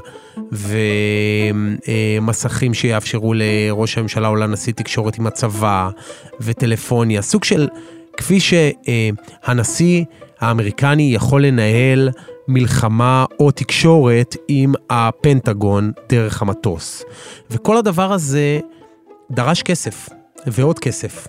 ומסכים 2.22 2.74
שיאפשרו 2.74 3.34
לראש 3.34 3.98
הממשלה 3.98 4.28
או 4.28 4.36
לנשיא 4.36 4.72
תקשורת 4.72 5.18
עם 5.18 5.26
הצבא, 5.26 5.90
וטלפוניה, 6.40 7.22
סוג 7.22 7.44
של, 7.44 7.68
כפי 8.16 8.38
שהנשיא 8.40 10.04
האמריקני 10.40 11.14
יכול 11.14 11.46
לנהל 11.46 12.10
מלחמה 12.48 13.24
או 13.40 13.50
תקשורת 13.50 14.36
עם 14.48 14.74
הפנטגון 14.90 15.92
דרך 16.08 16.42
המטוס. 16.42 17.04
וכל 17.50 17.76
הדבר 17.76 18.12
הזה 18.12 18.60
דרש 19.30 19.62
כסף, 19.62 20.08
ועוד 20.46 20.78
כסף. 20.78 21.28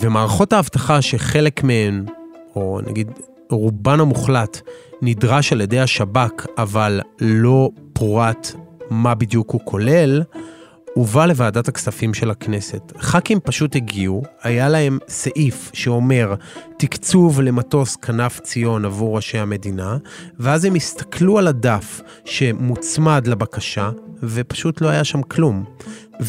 ומערכות 0.00 0.52
האבטחה 0.52 1.02
שחלק 1.02 1.64
מהן, 1.64 2.04
או 2.56 2.80
נגיד 2.86 3.10
רובן 3.50 4.00
המוחלט, 4.00 4.60
נדרש 5.02 5.52
על 5.52 5.60
ידי 5.60 5.80
השב"כ, 5.80 6.46
אבל 6.58 7.00
לא 7.20 7.70
פורט 7.92 8.52
מה 8.90 9.14
בדיוק 9.14 9.50
הוא 9.50 9.60
כולל, 9.64 10.22
הובא 10.96 11.26
לוועדת 11.26 11.68
הכספים 11.68 12.14
של 12.14 12.30
הכנסת. 12.30 12.92
ח"כים 12.98 13.40
פשוט 13.44 13.76
הגיעו, 13.76 14.22
היה 14.42 14.68
להם 14.68 14.98
סעיף 15.08 15.70
שאומר 15.72 16.34
תקצוב 16.78 17.40
למטוס 17.40 17.96
כנף 17.96 18.40
ציון 18.40 18.84
עבור 18.84 19.16
ראשי 19.16 19.38
המדינה, 19.38 19.96
ואז 20.38 20.64
הם 20.64 20.74
הסתכלו 20.74 21.38
על 21.38 21.46
הדף 21.46 22.00
שמוצמד 22.24 23.26
לבקשה, 23.26 23.90
ופשוט 24.22 24.80
לא 24.80 24.88
היה 24.88 25.04
שם 25.04 25.22
כלום. 25.22 25.64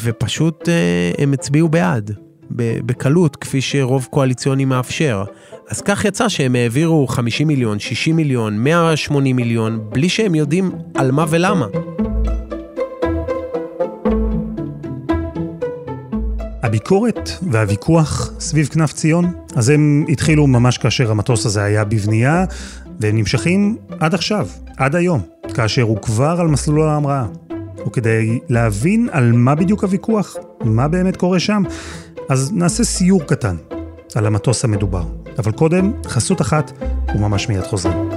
ופשוט 0.03 0.69
אה, 0.69 1.11
הם 1.17 1.33
הצביעו 1.33 1.69
בעד, 1.69 2.11
בקלות, 2.51 3.35
כפי 3.35 3.61
שרוב 3.61 4.07
קואליציוני 4.11 4.65
מאפשר. 4.65 5.23
אז 5.69 5.81
כך 5.81 6.05
יצא 6.05 6.29
שהם 6.29 6.55
העבירו 6.55 7.07
50 7.07 7.47
מיליון, 7.47 7.79
60 7.79 8.15
מיליון, 8.15 8.57
180 8.57 9.35
מיליון, 9.35 9.89
בלי 9.89 10.09
שהם 10.09 10.35
יודעים 10.35 10.71
על 10.95 11.11
מה 11.11 11.25
ולמה. 11.29 11.67
הביקורת 16.67 17.29
והוויכוח 17.51 18.31
סביב 18.39 18.67
כנף 18.67 18.93
ציון, 18.93 19.33
אז 19.55 19.69
הם 19.69 20.05
התחילו 20.09 20.47
ממש 20.47 20.77
כאשר 20.77 21.11
המטוס 21.11 21.45
הזה 21.45 21.63
היה 21.63 21.83
בבנייה, 21.83 22.45
והם 22.99 23.17
נמשכים 23.17 23.77
עד 23.99 24.13
עכשיו, 24.13 24.47
עד 24.77 24.95
היום, 24.95 25.21
כאשר 25.53 25.81
הוא 25.81 25.97
כבר 25.97 26.37
על 26.39 26.47
מסלול 26.47 26.89
ההמראה. 26.89 27.25
וכדי 27.87 28.39
להבין 28.49 29.09
על 29.11 29.31
מה 29.31 29.55
בדיוק 29.55 29.83
הוויכוח, 29.83 30.35
מה 30.63 30.87
באמת 30.87 31.17
קורה 31.17 31.39
שם, 31.39 31.63
אז 32.29 32.51
נעשה 32.53 32.83
סיור 32.83 33.23
קטן 33.23 33.55
על 34.15 34.25
המטוס 34.25 34.63
המדובר. 34.63 35.03
אבל 35.37 35.51
קודם, 35.51 35.91
חסות 36.05 36.41
אחת, 36.41 36.71
וממש 37.15 37.49
מיד 37.49 37.63
חוזרים. 37.63 38.16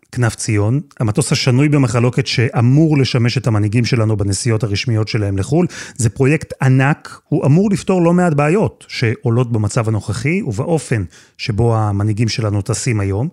כנף 0.11 0.35
ציון, 0.35 0.81
המטוס 0.99 1.31
השנוי 1.31 1.69
במחלוקת 1.69 2.27
שאמור 2.27 2.97
לשמש 2.97 3.37
את 3.37 3.47
המנהיגים 3.47 3.85
שלנו 3.85 4.17
בנסיעות 4.17 4.63
הרשמיות 4.63 5.07
שלהם 5.07 5.37
לחו"ל. 5.37 5.67
זה 5.95 6.09
פרויקט 6.09 6.53
ענק, 6.61 7.21
הוא 7.27 7.45
אמור 7.45 7.69
לפתור 7.71 8.01
לא 8.01 8.13
מעט 8.13 8.33
בעיות 8.33 8.85
שעולות 8.87 9.51
במצב 9.51 9.87
הנוכחי 9.87 10.41
ובאופן 10.41 11.03
שבו 11.37 11.77
המנהיגים 11.77 12.27
שלנו 12.27 12.61
טסים 12.61 12.99
היום. 12.99 13.29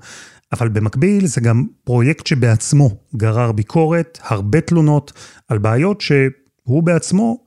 אבל 0.53 0.69
במקביל 0.69 1.27
זה 1.27 1.41
גם 1.41 1.65
פרויקט 1.85 2.27
שבעצמו 2.27 2.97
גרר 3.17 3.53
ביקורת, 3.53 4.19
הרבה 4.23 4.61
תלונות 4.61 5.13
על 5.49 5.59
בעיות 5.59 6.01
שהוא 6.01 6.83
בעצמו 6.83 7.39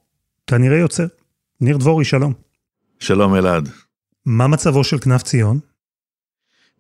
כנראה 0.47 0.77
יוצר. 0.77 1.05
ניר 1.61 1.77
דבורי, 1.77 2.05
שלום. 2.05 2.33
שלום 2.99 3.35
אלעד. 3.35 3.69
מה 4.25 4.47
מצבו 4.47 4.83
של 4.83 4.99
כנף 4.99 5.23
ציון? 5.23 5.59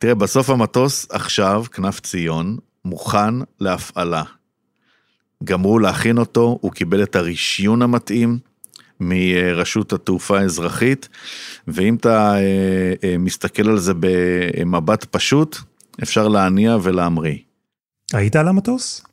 תראה, 0.01 0.15
בסוף 0.15 0.49
המטוס 0.49 1.07
עכשיו, 1.09 1.63
כנף 1.71 1.99
ציון, 1.99 2.57
מוכן 2.85 3.33
להפעלה. 3.59 4.23
גמרו 5.43 5.79
להכין 5.79 6.17
אותו, 6.17 6.57
הוא 6.61 6.71
קיבל 6.71 7.03
את 7.03 7.15
הרישיון 7.15 7.81
המתאים 7.81 8.39
מרשות 8.99 9.93
התעופה 9.93 10.39
האזרחית, 10.39 11.09
ואם 11.67 11.95
אתה 11.95 12.35
אה, 12.35 12.93
אה, 13.03 13.17
מסתכל 13.17 13.69
על 13.69 13.79
זה 13.79 13.93
במבט 13.99 15.05
פשוט, 15.05 15.57
אפשר 16.03 16.27
להניע 16.27 16.77
ולהמריא. 16.83 17.37
היית 18.13 18.35
על 18.35 18.47
המטוס? 18.47 19.03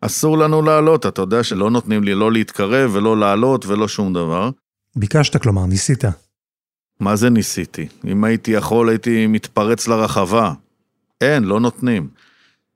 אסור 0.00 0.38
לנו 0.38 0.62
לעלות, 0.62 1.06
אתה 1.06 1.22
יודע 1.22 1.42
שלא 1.42 1.70
נותנים 1.70 2.04
לי 2.04 2.14
לא 2.14 2.32
להתקרב 2.32 2.90
ולא 2.94 3.18
לעלות 3.18 3.66
ולא 3.66 3.88
שום 3.88 4.12
דבר. 4.12 4.50
ביקשת, 4.96 5.42
כלומר, 5.42 5.66
ניסית. 5.66 6.04
מה 7.00 7.16
זה 7.16 7.30
ניסיתי? 7.30 7.86
אם 8.06 8.24
הייתי 8.24 8.50
יכול, 8.50 8.88
הייתי 8.88 9.26
מתפרץ 9.26 9.88
לרחבה. 9.88 10.52
אין, 11.20 11.44
לא 11.44 11.60
נותנים. 11.60 12.08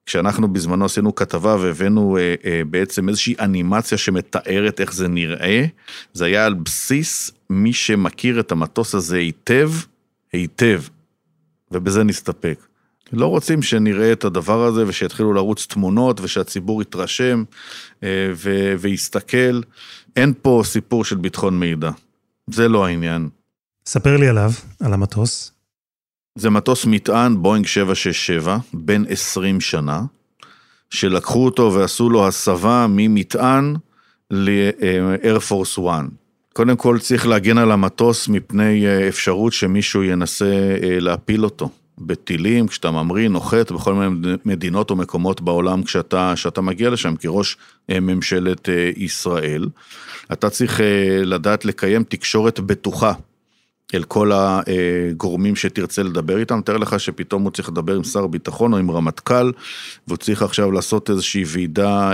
כשאנחנו 0.07 0.53
בזמנו 0.53 0.85
עשינו 0.85 1.15
כתבה 1.15 1.57
והבאנו 1.61 2.17
אה, 2.17 2.35
אה, 2.45 2.63
בעצם 2.71 3.09
איזושהי 3.09 3.35
אנימציה 3.41 3.99
שמתארת 3.99 4.81
איך 4.81 4.93
זה 4.93 5.09
נראה, 5.09 5.65
זה 6.13 6.25
היה 6.25 6.47
על 6.47 6.55
בסיס 6.55 7.31
מי 7.51 7.73
שמכיר 7.73 8.41
את 8.41 8.53
המטוס 8.53 8.95
הזה 8.95 9.17
היטב, 9.17 9.71
היטב, 10.33 10.83
ובזה 11.71 12.05
נסתפק. 12.05 12.67
לא 13.13 13.27
רוצים 13.27 13.63
שנראה 13.63 14.13
את 14.13 14.25
הדבר 14.25 14.65
הזה 14.65 14.85
ושיתחילו 14.87 15.33
לרוץ 15.33 15.67
תמונות 15.67 16.21
ושהציבור 16.21 16.83
יתרשם 16.83 17.45
אה, 18.03 18.33
ו- 18.35 18.75
ויסתכל. 18.79 19.61
אין 20.17 20.33
פה 20.43 20.63
סיפור 20.65 21.05
של 21.05 21.17
ביטחון 21.17 21.61
מידע. 21.61 21.91
זה 22.51 22.69
לא 22.69 22.87
העניין. 22.87 23.29
ספר 23.91 24.17
לי 24.17 24.29
עליו, 24.29 24.51
על 24.81 24.93
המטוס. 24.93 25.53
זה 26.39 26.51
מטוס 26.51 26.87
מטען 26.87 27.43
בואינג 27.43 27.67
767, 27.67 28.59
בן 28.73 29.03
20 29.09 29.61
שנה, 29.61 30.03
שלקחו 30.91 31.45
אותו 31.45 31.73
ועשו 31.75 32.11
לו 32.11 32.29
הסבה 32.29 32.87
ממטען 32.89 33.77
ל-Air 34.31 35.51
Force 35.51 35.79
One. 35.79 36.11
קודם 36.53 36.77
כל 36.77 36.99
צריך 36.99 37.27
להגן 37.27 37.59
על 37.59 37.73
המטוס 37.73 38.29
מפני 38.29 38.87
אה, 38.87 39.09
אפשרות 39.09 39.53
שמישהו 39.53 40.03
ינסה 40.03 40.77
אה, 40.83 41.01
להפיל 41.01 41.45
אותו. 41.45 41.71
בטילים, 41.99 42.69
כשאתה 42.69 42.91
ממריא, 42.91 43.29
נוחת 43.29 43.73
בכל 43.73 43.95
מיני 43.95 44.37
מדינות 44.45 44.91
או 44.91 44.97
מקומות 44.97 45.41
בעולם 45.41 45.83
כשאתה, 45.83 46.33
כשאתה 46.37 46.61
מגיע 46.61 46.91
לשם 46.91 47.17
כראש 47.17 47.57
אה, 47.91 48.01
ממשלת 48.01 48.69
ישראל. 48.97 49.69
אתה 50.33 50.51
צריך 50.51 50.81
לדעת 51.25 51.65
לקיים 51.65 52.05
תקשורת 52.05 52.61
בטוחה 52.61 53.13
אל 53.95 54.03
כל 54.03 54.31
הגורמים 54.35 55.57
שתרצה 55.57 56.03
לדבר 56.03 56.39
איתם, 56.39 56.61
תאר 56.65 56.77
לך 56.77 57.01
שפתאום 57.01 57.43
הוא 57.43 57.51
צריך 57.51 57.69
לדבר 57.69 57.97
עם 57.97 58.05
שר 58.05 58.27
ביטחון 58.27 58.73
או 58.73 58.79
עם 58.79 58.91
רמטכ"ל, 58.91 59.53
והוא 60.09 60.17
צריך 60.17 60.43
עכשיו 60.43 60.73
לעשות 60.73 61.11
איזושהי 61.11 61.45
ועידה, 61.47 62.13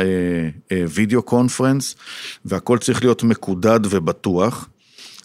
video 0.88 1.22
conference, 1.22 1.96
והכל 2.44 2.78
צריך 2.78 3.02
להיות 3.02 3.22
מקודד 3.22 3.80
ובטוח. 3.90 4.68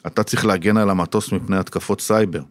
אתה 0.08 0.24
צריך 0.24 0.46
להגן 0.46 0.78
על 0.78 0.90
המטוס 0.90 1.32
מפני 1.32 1.58
התקפות 1.58 2.02
סייבר. 2.02 2.42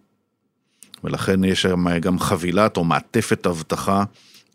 ולכן 1.04 1.45
יש 1.45 1.62
שם 1.62 1.99
גם 1.99 2.19
חבילת 2.19 2.76
או 2.76 2.85
מעטפת 2.85 3.47
אבטחה 3.47 4.04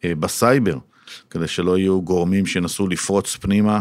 אה, 0.06 0.16
בסייבר, 0.16 0.78
כדי 1.30 1.48
שלא 1.48 1.78
יהיו 1.78 2.02
גורמים 2.02 2.46
שינסו 2.46 2.88
לפרוץ 2.88 3.36
פנימה 3.36 3.80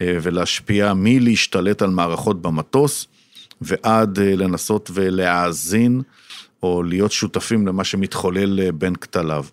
אה, 0.00 0.18
ולהשפיע 0.22 0.94
או 0.94 1.20
להשתלט 1.20 1.82
על 1.82 1.90
מערכות 1.90 2.42
במטוס. 2.42 3.06
ועד 3.60 4.18
אה, 4.18 4.36
לנסות 4.36 4.90
ולהאזין 4.94 6.02
או 6.62 6.82
להיות 6.82 7.12
שותפים 7.12 7.66
למה 7.66 7.84
שמתחולל 7.84 8.60
אה, 8.60 8.72
בין 8.72 8.94
כתליו. 8.94 9.44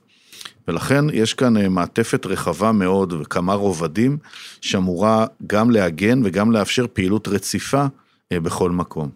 ולכן 0.67 1.05
יש 1.13 1.33
כאן 1.33 1.57
אה, 1.57 1.69
מעטפת 1.69 2.25
רחבה 2.25 2.71
מאוד 2.71 3.13
וכמה 3.13 3.53
רובדים 3.53 4.17
שאמורה 4.61 5.25
גם 5.47 5.71
להגן 5.71 6.21
וגם 6.25 6.51
לאפשר 6.51 6.85
פעילות 6.93 7.27
רציפה 7.27 7.85
בכל 8.33 8.71
מקום. 8.71 9.09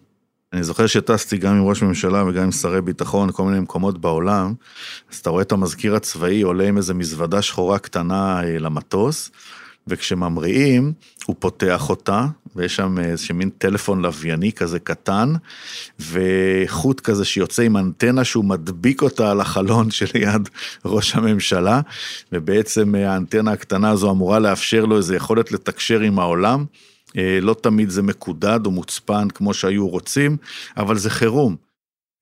אני 0.52 0.64
זוכר 0.64 0.86
שטסתי 0.86 1.38
גם 1.38 1.54
עם 1.54 1.64
ראש 1.64 1.82
ממשלה 1.82 2.24
וגם 2.24 2.42
עם 2.42 2.52
שרי 2.52 2.82
ביטחון, 2.82 3.32
כל 3.32 3.44
מיני 3.44 3.60
מקומות 3.60 4.00
בעולם, 4.00 4.54
אז 5.12 5.18
אתה 5.18 5.30
רואה 5.30 5.42
את 5.42 5.52
המזכיר 5.52 5.94
הצבאי 5.94 6.42
עולה 6.42 6.68
עם 6.68 6.76
איזה 6.76 6.94
מזוודה 6.94 7.42
שחורה 7.42 7.78
קטנה 7.78 8.40
למטוס, 8.44 9.30
וכשממריאים, 9.86 10.92
הוא 11.26 11.36
פותח 11.38 11.90
אותה, 11.90 12.26
ויש 12.56 12.76
שם 12.76 12.98
איזה 12.98 13.34
מין 13.34 13.50
טלפון 13.50 14.02
לווייני 14.02 14.52
כזה 14.52 14.78
קטן, 14.78 15.34
וחוט 16.00 17.00
כזה 17.00 17.24
שיוצא 17.24 17.62
עם 17.62 17.76
אנטנה 17.76 18.24
שהוא 18.24 18.44
מדביק 18.44 19.02
אותה 19.02 19.30
על 19.30 19.40
החלון 19.40 19.90
שליד 20.00 20.48
ראש 20.84 21.14
הממשלה, 21.14 21.80
ובעצם 22.32 22.94
האנטנה 22.94 23.52
הקטנה 23.52 23.90
הזו 23.90 24.10
אמורה 24.10 24.38
לאפשר 24.38 24.84
לו 24.84 24.96
איזו 24.96 25.14
יכולת 25.14 25.52
לתקשר 25.52 26.00
עם 26.00 26.18
העולם. 26.18 26.64
אה, 27.16 27.38
לא 27.42 27.54
תמיד 27.54 27.90
זה 27.90 28.02
מקודד 28.02 28.60
או 28.66 28.70
מוצפן 28.70 29.28
כמו 29.28 29.54
שהיו 29.54 29.88
רוצים, 29.88 30.36
אבל 30.76 30.98
זה 30.98 31.10
חירום. 31.10 31.56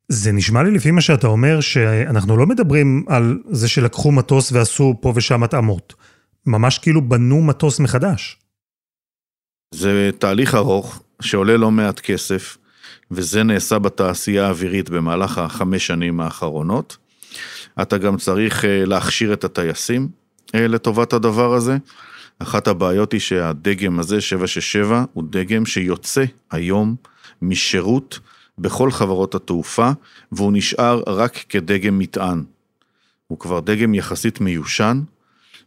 זה 0.08 0.32
נשמע 0.32 0.62
לי 0.62 0.70
לפי 0.70 0.90
מה 0.90 1.00
שאתה 1.00 1.26
אומר, 1.26 1.60
שאנחנו 1.60 2.36
לא 2.36 2.46
מדברים 2.46 3.04
על 3.08 3.38
זה 3.50 3.68
שלקחו 3.68 4.12
מטוס 4.12 4.52
ועשו 4.52 4.94
פה 5.00 5.12
ושם 5.16 5.42
התאמות. 5.42 5.94
ממש 6.46 6.78
כאילו 6.78 7.08
בנו 7.08 7.42
מטוס 7.42 7.80
מחדש. 7.80 8.38
זה 9.74 10.10
תהליך 10.18 10.54
ארוך 10.54 11.02
שעולה 11.22 11.56
לא 11.56 11.70
מעט 11.70 12.00
כסף, 12.00 12.56
וזה 13.10 13.42
נעשה 13.42 13.78
בתעשייה 13.78 14.46
האווירית 14.46 14.90
במהלך 14.90 15.38
החמש 15.38 15.86
שנים 15.86 16.20
האחרונות. 16.20 16.96
אתה 17.82 17.98
גם 17.98 18.16
צריך 18.16 18.64
אה, 18.64 18.84
להכשיר 18.84 19.32
את 19.32 19.44
הטייסים 19.44 20.08
אה, 20.54 20.66
לטובת 20.66 21.12
הדבר 21.12 21.54
הזה. 21.54 21.76
אחת 22.38 22.68
הבעיות 22.68 23.12
היא 23.12 23.20
שהדגם 23.20 23.98
הזה, 23.98 24.20
767, 24.20 25.04
הוא 25.12 25.24
דגם 25.30 25.66
שיוצא 25.66 26.24
היום 26.50 26.96
משירות 27.42 28.18
בכל 28.58 28.90
חברות 28.90 29.34
התעופה, 29.34 29.90
והוא 30.32 30.52
נשאר 30.52 31.02
רק 31.06 31.44
כדגם 31.48 31.98
מטען. 31.98 32.44
הוא 33.26 33.38
כבר 33.38 33.60
דגם 33.60 33.94
יחסית 33.94 34.40
מיושן. 34.40 35.00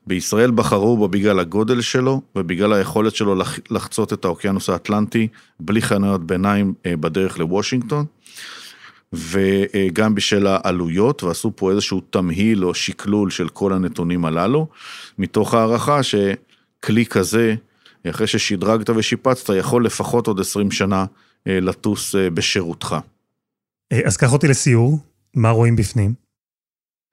בישראל 0.08 0.52
בחרו 0.52 0.98
בו 0.98 1.08
בגלל 1.08 1.40
הגודל 1.40 1.82
שלו 1.82 2.22
ובגלל 2.36 2.74
היכולת 2.74 3.16
שלו 3.16 3.36
לחצות 3.70 4.14
את 4.14 4.26
האוקיינוס 4.26 4.70
האטלנטי 4.70 5.28
בלי 5.60 5.82
חניות 5.82 6.28
ביניים 6.28 6.74
אה, 6.86 6.98
בדרך 6.98 7.40
לוושינגטון. 7.40 8.06
וגם 9.14 10.16
בשל 10.16 10.48
העלויות, 10.48 11.24
ועשו 11.24 11.52
פה 11.56 11.72
איזשהו 11.72 12.02
תמהיל 12.10 12.66
או 12.66 12.74
שקלול 12.74 13.30
של 13.30 13.50
כל 13.50 13.74
הנתונים 13.74 14.26
הללו, 14.26 14.68
מתוך 15.18 15.54
הערכה 15.54 16.00
שכלי 16.04 17.06
כזה, 17.06 17.56
אחרי 18.10 18.28
ששדרגת 18.28 18.90
ושיפצת, 18.90 19.54
יכול 19.60 19.86
לפחות 19.86 20.28
עוד 20.28 20.40
20 20.40 20.72
שנה 20.72 21.06
אה, 21.48 21.60
לטוס 21.60 22.16
אה, 22.16 22.30
בשירותך. 22.30 22.96
אז 24.06 24.18
קח 24.18 24.34
אותי 24.34 24.48
לסיור, 24.48 25.00
מה 25.36 25.50
רואים 25.50 25.76
בפנים? 25.76 26.14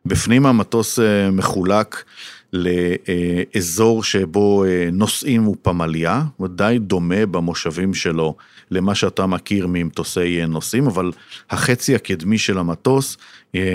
בפנים 0.07 0.47
המטוס 0.47 0.99
מחולק 1.33 2.05
לאזור 2.53 4.05
שבו 4.05 4.65
נוסעים 4.93 5.49
ופמליה, 5.49 6.23
הוא 6.37 6.49
די 6.49 6.77
דומה 6.81 7.27
במושבים 7.27 7.95
שלו 7.95 8.35
למה 8.71 8.95
שאתה 8.95 9.27
מכיר 9.27 9.67
ממטוסי 9.69 10.47
נוסעים, 10.47 10.87
אבל 10.87 11.13
החצי 11.51 11.95
הקדמי 11.95 12.39
של 12.39 12.59
המטוס 12.59 13.17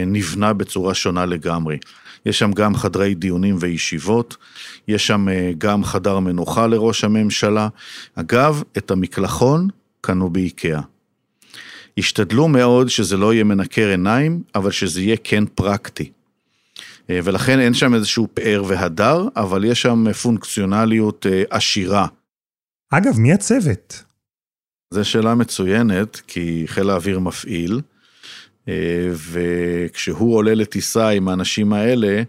נבנה 0.07 0.53
בצורה 0.53 0.93
שונה 0.93 1.25
לגמרי. 1.25 1.77
יש 2.25 2.39
שם 2.39 2.51
גם 2.51 2.75
חדרי 2.75 3.15
דיונים 3.15 3.55
וישיבות, 3.59 4.37
יש 4.87 5.07
שם 5.07 5.27
גם 5.57 5.83
חדר 5.83 6.19
מנוחה 6.19 6.67
לראש 6.67 7.03
הממשלה. 7.03 7.67
אגב, 8.15 8.63
את 8.77 8.91
המקלחון 8.91 9.67
קנו 10.01 10.29
באיקאה. 10.29 10.81
השתדלו 11.97 12.47
מאוד 12.47 12.89
שזה 12.89 13.17
לא 13.17 13.33
יהיה 13.33 13.43
מנקר 13.43 13.87
עיניים, 13.87 14.41
אבל 14.55 14.71
שזה 14.71 15.01
יהיה 15.01 15.15
כן 15.23 15.43
פרקטי. 15.55 16.11
אה, 17.09 17.19
ולכן 17.23 17.59
אין 17.59 17.73
שם 17.73 17.93
איזשהו 17.93 18.27
פאר 18.33 18.63
והדר, 18.67 19.27
אבל 19.35 19.65
יש 19.65 19.81
שם 19.81 20.13
פונקציונליות 20.13 21.25
אה, 21.25 21.43
עשירה. 21.49 22.07
אגב, 22.91 23.19
מי 23.19 23.33
הצוות? 23.33 24.03
זו 24.93 25.05
שאלה 25.05 25.35
מצוינת, 25.35 26.21
כי 26.27 26.63
חיל 26.67 26.89
האוויר 26.89 27.19
מפעיל, 27.19 27.81
אה, 28.69 29.09
וכשהוא 29.11 30.35
עולה 30.35 30.55
לטיסה 30.55 31.09
עם 31.09 31.27
האנשים 31.27 31.73
האלה, 31.73 32.23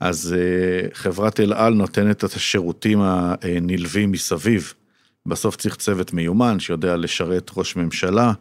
אז 0.00 0.34
חברת 0.92 1.40
אל 1.40 1.52
על 1.52 1.74
נותנת 1.74 2.24
את 2.24 2.34
השירותים 2.34 2.98
הנלווים 3.02 4.12
מסביב. 4.12 4.72
בסוף 5.26 5.56
צריך 5.56 5.76
צוות 5.76 6.12
מיומן 6.12 6.60
שיודע 6.60 6.96
לשרת 6.96 7.50
ראש 7.56 7.76
ממשלה. 7.76 8.32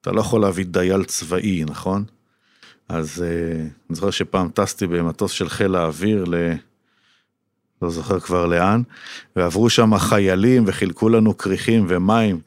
אתה 0.00 0.12
לא 0.12 0.20
יכול 0.20 0.40
להביא 0.40 0.64
דייל 0.64 1.04
צבאי, 1.04 1.64
נכון? 1.64 2.04
אז 2.88 3.24
uh, 3.24 3.60
אני 3.90 3.96
זוכר 3.96 4.10
שפעם 4.10 4.48
טסתי 4.48 4.86
במטוס 4.86 5.32
של 5.32 5.48
חיל 5.48 5.74
האוויר 5.74 6.24
ל... 6.24 6.34
לא 7.82 7.90
זוכר 7.90 8.20
כבר 8.20 8.46
לאן, 8.46 8.82
ועברו 9.36 9.70
שם 9.70 9.98
חיילים 9.98 10.64
וחילקו 10.66 11.08
לנו 11.08 11.38
כריכים 11.38 11.86
ומים. 11.88 12.40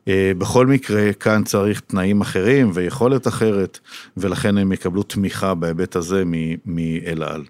Uh, 0.00 0.10
בכל 0.38 0.66
מקרה, 0.66 1.12
כאן 1.12 1.44
צריך 1.44 1.80
תנאים 1.80 2.20
אחרים 2.20 2.70
ויכולת 2.74 3.26
אחרת, 3.26 3.78
ולכן 4.16 4.58
הם 4.58 4.72
יקבלו 4.72 5.02
תמיכה 5.02 5.54
בהיבט 5.54 5.96
הזה 5.96 6.22
מאל 6.66 7.22
על. 7.22 7.44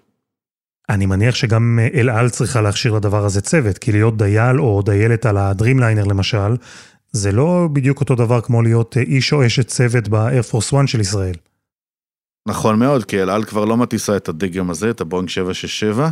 אני 0.89 1.05
מניח 1.05 1.35
שגם 1.35 1.79
אה, 1.81 1.99
אל 1.99 2.09
על 2.09 2.29
צריכה 2.29 2.61
להכשיר 2.61 2.93
לדבר 2.93 3.25
הזה 3.25 3.41
צוות, 3.41 3.77
כי 3.77 3.91
להיות 3.91 4.17
דייל 4.17 4.59
או 4.59 4.81
דיילת 4.81 5.25
על 5.25 5.37
הדרימליינר 5.37 6.03
למשל, 6.03 6.55
זה 7.11 7.31
לא 7.31 7.67
בדיוק 7.73 7.99
אותו 7.99 8.15
דבר 8.15 8.41
כמו 8.41 8.61
להיות 8.61 8.97
אה, 8.97 9.01
איש 9.01 9.33
או 9.33 9.45
אשת 9.45 9.67
צוות 9.67 10.07
Force 10.51 10.71
One 10.73 10.87
של 10.87 10.99
ישראל. 10.99 11.35
נכון 12.49 12.79
מאוד, 12.79 13.05
כי 13.05 13.21
אל 13.21 13.29
על 13.29 13.43
כבר 13.43 13.65
לא 13.65 13.77
מטיסה 13.77 14.17
את 14.17 14.29
הדגם 14.29 14.69
הזה, 14.69 14.89
את 14.89 15.01
הבואינג 15.01 15.29
767. 15.29 16.09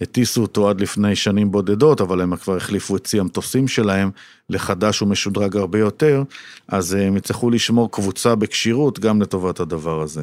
הטיסו 0.00 0.42
אותו 0.42 0.70
עד 0.70 0.80
לפני 0.80 1.16
שנים 1.16 1.50
בודדות, 1.50 2.00
אבל 2.00 2.20
הם 2.20 2.36
כבר 2.36 2.56
החליפו 2.56 2.96
את 2.96 3.04
צי 3.04 3.20
המטוסים 3.20 3.68
שלהם 3.68 4.10
לחדש 4.50 5.02
ומשודרג 5.02 5.56
הרבה 5.56 5.78
יותר, 5.78 6.22
אז 6.68 6.94
אה, 6.94 7.06
הם 7.06 7.16
יצטרכו 7.16 7.50
לשמור 7.50 7.90
קבוצה 7.90 8.34
בכשירות 8.34 8.98
גם 8.98 9.22
לטובת 9.22 9.60
הדבר 9.60 10.00
הזה. 10.00 10.22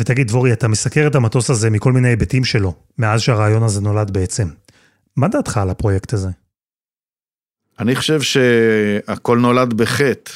ותגיד, 0.00 0.28
דבורי, 0.28 0.52
אתה 0.52 0.68
מסקר 0.68 1.06
את 1.06 1.14
המטוס 1.14 1.50
הזה 1.50 1.70
מכל 1.70 1.92
מיני 1.92 2.08
היבטים 2.08 2.44
שלו, 2.44 2.74
מאז 2.98 3.20
שהרעיון 3.20 3.62
הזה 3.62 3.80
נולד 3.80 4.10
בעצם. 4.10 4.48
מה 5.16 5.28
דעתך 5.28 5.56
על 5.56 5.70
הפרויקט 5.70 6.12
הזה? 6.12 6.28
אני 7.78 7.96
חושב 7.96 8.20
שהכל 8.20 9.38
נולד 9.38 9.74
בחטא, 9.74 10.32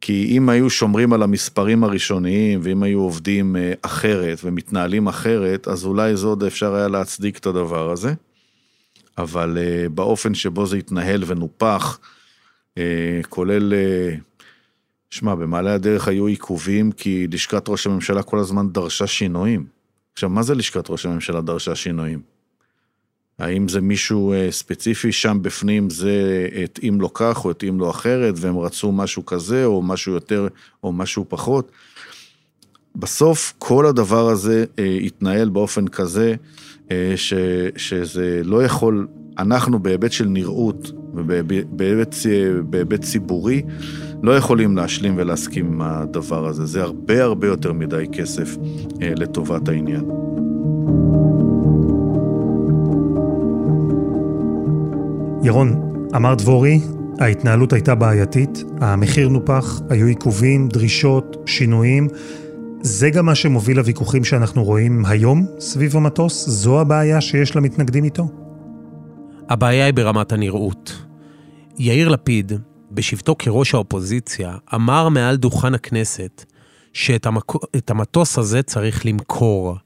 כי 0.00 0.26
אם 0.36 0.48
היו 0.48 0.70
שומרים 0.70 1.12
על 1.12 1.22
המספרים 1.22 1.84
הראשוניים, 1.84 2.60
ואם 2.62 2.82
היו 2.82 3.00
עובדים 3.00 3.56
אה, 3.56 3.72
אחרת 3.82 4.40
ומתנהלים 4.44 5.06
אחרת, 5.06 5.68
אז 5.68 5.84
אולי 5.84 6.16
זה 6.16 6.26
עוד 6.26 6.42
אפשר 6.42 6.74
היה 6.74 6.88
להצדיק 6.88 7.38
את 7.38 7.46
הדבר 7.46 7.90
הזה. 7.90 8.14
אבל 9.18 9.58
אה, 9.60 9.88
באופן 9.88 10.34
שבו 10.34 10.66
זה 10.66 10.76
התנהל 10.76 11.22
ונופח, 11.26 11.98
אה, 12.78 13.20
כולל 13.28 13.72
שמע, 15.10 15.34
במעלה 15.34 15.74
הדרך 15.74 16.08
היו 16.08 16.26
עיכובים 16.26 16.92
כי 16.92 17.26
לשכת 17.32 17.68
ראש 17.68 17.86
הממשלה 17.86 18.22
כל 18.22 18.38
הזמן 18.38 18.68
דרשה 18.68 19.06
שינויים. 19.06 19.66
עכשיו, 20.12 20.28
מה 20.28 20.42
זה 20.42 20.54
לשכת 20.54 20.90
ראש 20.90 21.06
הממשלה 21.06 21.40
דרשה 21.40 21.74
שינויים? 21.74 22.39
האם 23.40 23.68
זה 23.68 23.80
מישהו 23.80 24.32
אה, 24.32 24.48
ספציפי 24.50 25.12
שם 25.12 25.38
בפנים, 25.42 25.90
זה 25.90 26.46
התאים 26.64 27.00
לו 27.00 27.12
כך 27.14 27.44
או 27.44 27.50
התאים 27.50 27.78
לו 27.78 27.90
אחרת, 27.90 28.34
והם 28.36 28.58
רצו 28.58 28.92
משהו 28.92 29.26
כזה 29.26 29.64
או 29.64 29.82
משהו 29.82 30.12
יותר 30.12 30.48
או 30.84 30.92
משהו 30.92 31.24
פחות? 31.28 31.70
בסוף 32.96 33.54
כל 33.58 33.86
הדבר 33.86 34.28
הזה 34.28 34.64
אה, 34.78 34.98
התנהל 35.04 35.48
באופן 35.48 35.88
כזה, 35.88 36.34
אה, 36.90 37.12
ש, 37.16 37.34
שזה 37.76 38.40
לא 38.44 38.64
יכול, 38.64 39.06
אנחנו 39.38 39.78
בהיבט 39.78 40.12
של 40.12 40.24
נראות 40.28 40.92
ובהיבט 41.14 43.02
ציבורי, 43.02 43.62
לא 44.22 44.36
יכולים 44.36 44.76
להשלים 44.76 45.14
ולהסכים 45.16 45.66
עם 45.66 45.82
הדבר 45.82 46.46
הזה. 46.46 46.66
זה 46.66 46.82
הרבה 46.82 47.22
הרבה 47.22 47.46
יותר 47.46 47.72
מדי 47.72 48.04
כסף 48.12 48.56
לטובת 49.00 49.68
העניין. 49.68 50.04
ירון, 55.42 55.94
אמר 56.16 56.34
דבורי, 56.34 56.80
ההתנהלות 57.20 57.72
הייתה 57.72 57.94
בעייתית, 57.94 58.64
המחיר 58.80 59.28
נופח, 59.28 59.80
היו 59.90 60.06
עיכובים, 60.06 60.68
דרישות, 60.68 61.36
שינויים. 61.46 62.08
זה 62.82 63.10
גם 63.10 63.26
מה 63.26 63.34
שמוביל 63.34 63.76
לוויכוחים 63.76 64.24
שאנחנו 64.24 64.64
רואים 64.64 65.04
היום 65.06 65.46
סביב 65.60 65.96
המטוס? 65.96 66.48
זו 66.48 66.80
הבעיה 66.80 67.20
שיש 67.20 67.56
למתנגדים 67.56 68.04
איתו? 68.04 68.28
הבעיה 69.48 69.86
היא 69.86 69.94
ברמת 69.94 70.32
הנראות. 70.32 71.06
יאיר 71.78 72.08
לפיד, 72.08 72.52
בשבתו 72.92 73.36
כראש 73.38 73.74
האופוזיציה, 73.74 74.56
אמר 74.74 75.08
מעל 75.08 75.36
דוכן 75.36 75.74
הכנסת 75.74 76.44
שאת 76.92 77.26
המק... 77.26 77.52
המטוס 77.88 78.38
הזה 78.38 78.62
צריך 78.62 79.06
למכור. 79.06 79.76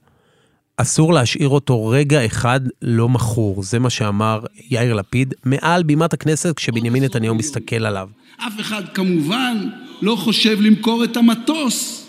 אסור 0.76 1.12
להשאיר 1.12 1.48
אותו 1.48 1.86
רגע 1.86 2.26
אחד 2.26 2.60
לא 2.82 3.08
מכור, 3.08 3.62
זה 3.62 3.78
מה 3.78 3.90
שאמר 3.90 4.40
יאיר 4.70 4.94
לפיד 4.94 5.34
מעל 5.44 5.82
בימת 5.82 6.12
הכנסת 6.12 6.56
כשבנימין 6.56 7.04
נתניהו 7.04 7.34
מסתכל 7.34 7.86
עליו. 7.86 8.08
אף 8.36 8.60
אחד 8.60 8.82
כמובן 8.94 9.68
לא 10.02 10.16
חושב 10.16 10.60
למכור 10.60 11.04
את 11.04 11.16
המטוס. 11.16 12.06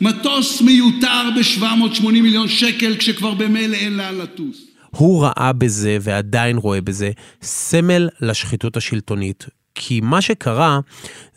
מטוס 0.00 0.62
מיותר 0.62 1.28
ב-780 1.36 2.02
מיליון 2.02 2.48
שקל 2.48 2.96
כשכבר 2.96 3.34
במילא 3.34 3.76
אין 3.76 3.96
לאן 3.96 4.14
לטוס. 4.14 4.64
הוא 4.90 5.24
ראה 5.24 5.52
בזה 5.52 5.98
ועדיין 6.00 6.56
רואה 6.56 6.80
בזה 6.80 7.10
סמל 7.42 8.08
לשחיתות 8.20 8.76
השלטונית. 8.76 9.46
כי 9.74 10.00
מה 10.00 10.20
שקרה, 10.20 10.80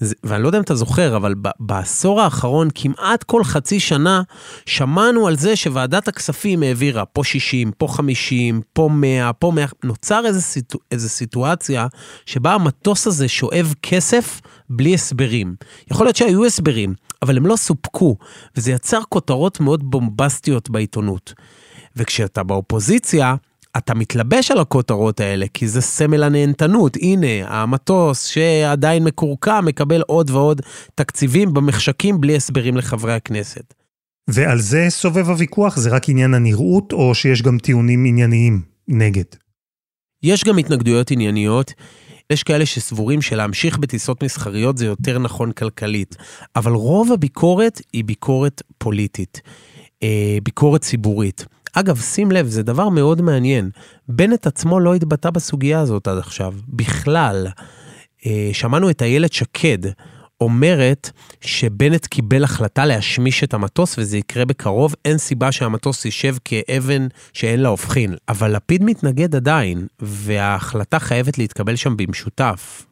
ואני 0.02 0.44
לא 0.44 0.48
יודע 0.48 0.58
אם 0.58 0.64
אתה 0.64 0.76
זוכר, 0.76 1.16
אבל 1.16 1.34
בעשור 1.60 2.22
האחרון, 2.22 2.68
כמעט 2.76 3.24
כל 3.24 3.44
חצי 3.44 3.80
שנה, 3.80 4.22
שמענו 4.66 5.28
על 5.28 5.38
זה 5.38 5.56
שוועדת 5.56 6.08
הכספים 6.08 6.64
העבירה 6.64 7.06
פה 7.06 7.24
60, 7.24 7.72
פה 7.78 7.88
50, 7.88 8.62
פה 8.74 8.90
100, 8.92 9.34
פה 9.34 9.52
100, 9.52 9.66
נוצר 9.84 10.26
איזו 10.26 10.42
סיטו, 10.42 10.80
איזו 10.92 11.10
סיטואציה 11.10 11.88
שבה 12.26 12.54
המטוס 12.54 13.08
הזה 13.08 13.28
שואב 13.28 13.74
כסף 13.82 14.42
בלי 14.70 14.94
הסברים. 14.94 15.56
יכול 15.92 16.06
להיות 16.06 16.16
שהיו 16.16 16.46
הסברים, 16.46 16.94
אבל 17.22 17.38
הם 17.38 17.46
לא 17.46 17.56
סופקו, 17.56 18.16
וזה 18.56 18.72
יצר 18.72 19.00
כותרות 19.10 19.60
מאוד 19.60 19.92
בומבסטיות 19.92 20.70
בעיתונות. 20.70 21.34
וכשאתה 21.96 22.44
באופוזיציה, 22.44 23.36
אתה 23.78 23.94
מתלבש 23.94 24.52
על 24.52 24.60
הכותרות 24.60 25.20
האלה, 25.20 25.46
כי 25.54 25.68
זה 25.68 25.82
סמל 25.82 26.24
הנהנתנות. 26.24 26.98
הנה, 27.02 27.48
המטוס 27.48 28.26
שעדיין 28.26 29.04
מקורקע 29.04 29.62
מקבל 29.62 30.02
עוד 30.02 30.30
ועוד 30.30 30.62
תקציבים 30.96 31.54
במחשכים 31.54 32.22
בלי 32.22 32.36
הסברים 32.36 32.78
לחברי 32.78 33.14
הכנסת. 33.14 33.74
ועל 34.30 34.60
זה 34.60 34.86
סובב 34.90 35.30
הוויכוח? 35.30 35.78
זה 35.78 35.90
רק 35.90 36.10
עניין 36.10 36.34
הנראות, 36.34 36.94
או 36.94 37.16
שיש 37.16 37.42
גם 37.42 37.58
טיעונים 37.58 38.06
ענייניים 38.06 38.62
נגד? 38.88 39.24
יש 40.24 40.44
גם 40.44 40.58
התנגדויות 40.58 41.12
ענייניות. 41.12 41.74
יש 42.30 42.44
כאלה 42.44 42.66
שסבורים 42.66 43.22
שלהמשיך 43.22 43.78
בטיסות 43.78 44.24
מסחריות 44.24 44.78
זה 44.78 44.86
יותר 44.86 45.20
נכון 45.20 45.52
כלכלית, 45.52 46.16
אבל 46.56 46.72
רוב 46.72 47.12
הביקורת 47.12 47.82
היא 47.94 48.04
ביקורת 48.04 48.62
פוליטית, 48.78 49.42
אה, 50.04 50.38
ביקורת 50.44 50.82
ציבורית. 50.82 51.46
אגב, 51.74 51.98
שים 51.98 52.32
לב, 52.32 52.48
זה 52.48 52.64
דבר 52.64 52.90
מאוד 52.90 53.22
מעניין. 53.22 53.70
בנט 54.10 54.48
עצמו 54.48 54.80
לא 54.80 54.96
התבטא 54.96 55.30
בסוגיה 55.30 55.80
הזאת 55.80 56.08
עד 56.08 56.18
עכשיו, 56.18 56.54
בכלל. 56.68 57.48
אה, 58.26 58.50
שמענו 58.54 58.90
את 58.90 59.02
איילת 59.02 59.34
שקד 59.34 59.78
אומרת 60.42 61.12
שבנט 61.42 62.06
קיבל 62.06 62.44
החלטה 62.44 62.86
להשמיש 62.86 63.44
את 63.44 63.54
המטוס 63.54 63.96
וזה 63.98 64.18
יקרה 64.18 64.46
בקרוב, 64.46 64.96
אין 65.06 65.18
סיבה 65.18 65.52
שהמטוס 65.52 66.06
יישב 66.06 66.36
כאבן 66.46 67.08
שאין 67.34 67.60
לה 67.60 67.70
הופכין. 67.70 68.16
אבל 68.30 68.56
לפיד 68.56 68.84
מתנגד 68.84 69.36
עדיין, 69.36 69.88
וההחלטה 70.00 71.00
חייבת 71.00 71.38
להתקבל 71.38 71.76
שם 71.76 71.98
במשותף. 71.98 72.86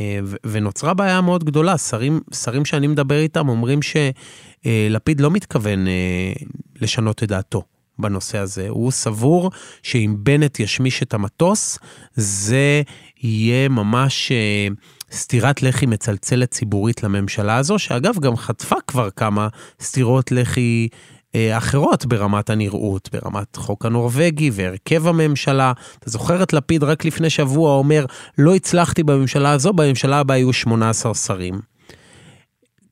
אה, 0.00 0.18
ונוצרה 0.46 0.94
בעיה 0.94 1.20
מאוד 1.20 1.44
גדולה, 1.44 1.78
שרים, 1.78 2.20
שרים 2.34 2.64
שאני 2.64 2.86
מדבר 2.86 3.18
איתם 3.18 3.48
אומרים 3.48 3.80
שלפיד 3.82 5.20
לא 5.20 5.30
מתכוון 5.30 5.88
אה, 5.88 6.32
לשנות 6.80 7.22
את 7.22 7.28
דעתו. 7.28 7.62
בנושא 7.98 8.38
הזה. 8.38 8.68
הוא 8.68 8.90
סבור 8.90 9.50
שאם 9.82 10.14
בנט 10.18 10.60
ישמיש 10.60 11.02
את 11.02 11.14
המטוס, 11.14 11.78
זה 12.14 12.82
יהיה 13.22 13.68
ממש 13.68 14.32
אה, 14.32 14.68
סטירת 15.12 15.62
לחי 15.62 15.86
מצלצלת 15.86 16.50
ציבורית 16.50 17.02
לממשלה 17.02 17.56
הזו, 17.56 17.78
שאגב 17.78 18.18
גם 18.20 18.36
חטפה 18.36 18.76
כבר 18.86 19.10
כמה 19.10 19.48
סטירות 19.80 20.32
לחי 20.32 20.88
אה, 21.34 21.58
אחרות 21.58 22.06
ברמת 22.06 22.50
הנראות, 22.50 23.08
ברמת 23.12 23.56
חוק 23.56 23.86
הנורבגי 23.86 24.50
והרכב 24.52 25.06
הממשלה. 25.06 25.72
אתה 25.98 26.10
זוכר 26.10 26.42
את 26.42 26.52
לפיד 26.52 26.82
רק 26.82 27.04
לפני 27.04 27.30
שבוע 27.30 27.74
אומר, 27.74 28.06
לא 28.38 28.54
הצלחתי 28.54 29.02
בממשלה 29.02 29.52
הזו, 29.52 29.72
בממשלה 29.72 30.18
הבאה 30.18 30.36
היו 30.36 30.52
18 30.52 31.14
שרים. 31.14 31.75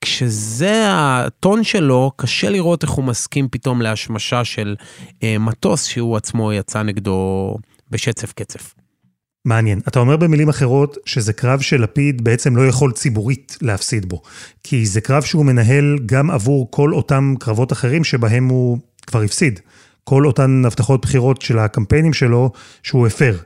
כשזה 0.04 0.84
הטון 0.88 1.64
שלו, 1.64 2.12
קשה 2.16 2.50
לראות 2.50 2.82
איך 2.82 2.90
הוא 2.90 3.04
מסכים 3.04 3.48
פתאום 3.50 3.82
להשמשה 3.82 4.44
של 4.44 4.76
אה, 5.22 5.38
מטוס 5.38 5.84
שהוא 5.84 6.16
עצמו 6.16 6.52
יצא 6.52 6.82
נגדו 6.82 7.56
בשצף 7.90 8.32
קצף. 8.32 8.74
מעניין. 9.44 9.80
אתה 9.88 9.98
אומר 9.98 10.16
במילים 10.16 10.48
אחרות 10.48 10.96
שזה 11.06 11.32
קרב 11.32 11.60
שלפיד 11.60 12.24
בעצם 12.24 12.56
לא 12.56 12.66
יכול 12.66 12.92
ציבורית 12.92 13.58
להפסיד 13.62 14.08
בו. 14.08 14.22
כי 14.64 14.86
זה 14.86 15.00
קרב 15.00 15.22
שהוא 15.22 15.44
מנהל 15.44 15.98
גם 16.06 16.30
עבור 16.30 16.68
כל 16.70 16.92
אותם 16.92 17.34
קרבות 17.40 17.72
אחרים 17.72 18.04
שבהם 18.04 18.48
הוא 18.48 18.78
כבר 19.06 19.22
הפסיד. 19.22 19.60
כל 20.04 20.26
אותן 20.26 20.62
הבטחות 20.66 21.02
בחירות 21.02 21.42
של 21.42 21.58
הקמפיינים 21.58 22.12
שלו 22.12 22.52
שהוא 22.82 23.06
הפר. 23.06 23.36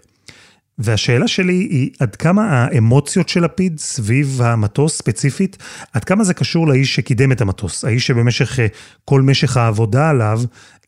והשאלה 0.79 1.29
שלי 1.29 1.53
היא 1.53 1.91
עד 1.99 2.17
כמה 2.17 2.43
האמוציות 2.51 3.29
של 3.29 3.45
לפיד 3.45 3.79
סביב 3.79 4.43
המטוס 4.43 4.99
ספציפית, 4.99 5.57
עד 5.93 6.05
כמה 6.05 6.25
זה 6.25 6.35
קשור 6.35 6.69
לאיש 6.69 6.95
שקידם 6.95 7.33
את 7.33 7.41
המטוס, 7.41 7.85
האיש 7.85 8.07
שבמשך 8.07 8.61
אה, 8.61 8.67
כל 9.05 9.23
משך 9.23 9.57
העבודה 9.57 10.11
עליו, 10.11 10.41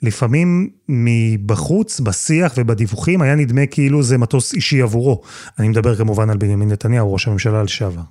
לפעמים 0.03 0.71
מבחוץ, 0.89 2.01
בשיח 2.01 2.53
ובדיווחים, 2.57 3.23
היה 3.23 3.35
נדמה 3.35 3.67
כאילו 3.67 4.03
זה 4.03 4.19
מטוס 4.19 4.55
אישי 4.55 4.83
עבורו. 4.83 5.23
אני 5.59 5.69
מדבר 5.69 5.97
כמובן 5.97 6.31
על 6.31 6.37
בנימין 6.37 6.69
נתניהו, 6.69 7.13
ראש 7.13 7.29
הממשלה 7.29 7.63
לשעבר. 7.63 8.03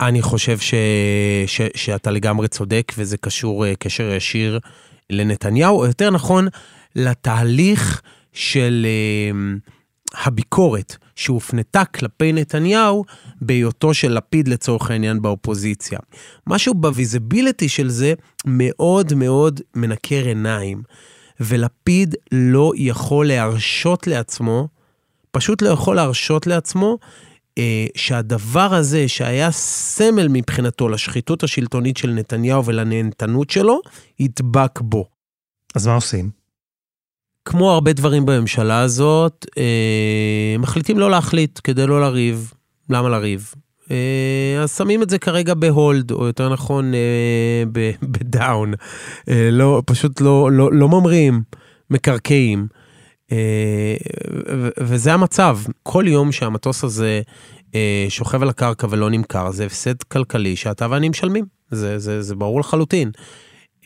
אני 0.00 0.22
חושב 0.22 0.58
ש... 0.58 0.74
ש... 1.46 1.60
שאתה 1.74 2.10
לגמרי 2.10 2.48
צודק, 2.48 2.92
וזה 2.98 3.16
קשור 3.16 3.66
אה, 3.66 3.74
קשר 3.78 4.12
ישיר 4.12 4.58
לנתניהו, 5.10 5.78
או 5.78 5.86
יותר 5.86 6.10
נכון, 6.10 6.48
לתהליך 6.96 8.02
של... 8.32 8.86
הביקורת 10.24 10.96
שהופנתה 11.16 11.84
כלפי 11.84 12.32
נתניהו 12.32 13.04
בהיותו 13.40 13.94
של 13.94 14.12
לפיד 14.12 14.48
לצורך 14.48 14.90
העניין 14.90 15.22
באופוזיציה. 15.22 15.98
משהו 16.46 16.74
ב 16.74 16.83
visibility 16.83 17.68
של 17.68 17.88
זה 17.88 18.14
מאוד 18.46 19.14
מאוד 19.14 19.60
מנקר 19.74 20.24
עיניים, 20.24 20.82
ולפיד 21.40 22.14
לא 22.32 22.72
יכול 22.76 23.28
להרשות 23.28 24.06
לעצמו, 24.06 24.68
פשוט 25.30 25.62
לא 25.62 25.68
יכול 25.68 25.96
להרשות 25.96 26.46
לעצמו, 26.46 26.98
אה, 27.58 27.86
שהדבר 27.96 28.74
הזה 28.74 29.08
שהיה 29.08 29.50
סמל 29.50 30.28
מבחינתו 30.28 30.88
לשחיתות 30.88 31.42
השלטונית 31.42 31.96
של 31.96 32.10
נתניהו 32.10 32.64
ולנהנתנות 32.64 33.50
שלו, 33.50 33.80
ידבק 34.18 34.80
בו. 34.80 35.08
אז 35.74 35.86
מה 35.86 35.94
עושים? 35.94 36.39
כמו 37.44 37.70
הרבה 37.70 37.92
דברים 37.92 38.26
בממשלה 38.26 38.80
הזאת, 38.80 39.46
אה, 39.58 40.56
מחליטים 40.58 40.98
לא 40.98 41.10
להחליט 41.10 41.60
כדי 41.64 41.86
לא 41.86 42.00
לריב. 42.00 42.52
למה 42.90 43.08
לריב? 43.08 43.54
אה, 43.90 44.62
אז 44.62 44.76
שמים 44.76 45.02
את 45.02 45.10
זה 45.10 45.18
כרגע 45.18 45.54
ב 45.54 45.63
hold, 45.63 46.10
או 46.10 46.26
יותר 46.26 46.48
נכון 46.48 46.94
אה, 46.94 47.62
ב 48.02 48.14
down. 48.14 48.72
אה, 49.28 49.48
לא, 49.52 49.82
פשוט 49.86 50.20
לא, 50.20 50.52
לא, 50.52 50.72
לא 50.72 50.88
ממריאים, 50.88 51.42
מקרקעים. 51.90 52.66
אה, 53.32 53.96
וזה 54.80 55.14
המצב. 55.14 55.58
כל 55.82 56.04
יום 56.08 56.32
שהמטוס 56.32 56.84
הזה 56.84 57.20
אה, 57.74 58.06
שוכב 58.08 58.42
על 58.42 58.48
הקרקע 58.48 58.86
ולא 58.90 59.10
נמכר, 59.10 59.50
זה 59.50 59.66
הפסד 59.66 60.02
כלכלי 60.02 60.56
שאתה 60.56 60.86
ואני 60.90 61.08
משלמים. 61.08 61.44
זה, 61.70 61.98
זה, 61.98 62.22
זה 62.22 62.34
ברור 62.34 62.60
לחלוטין. 62.60 63.10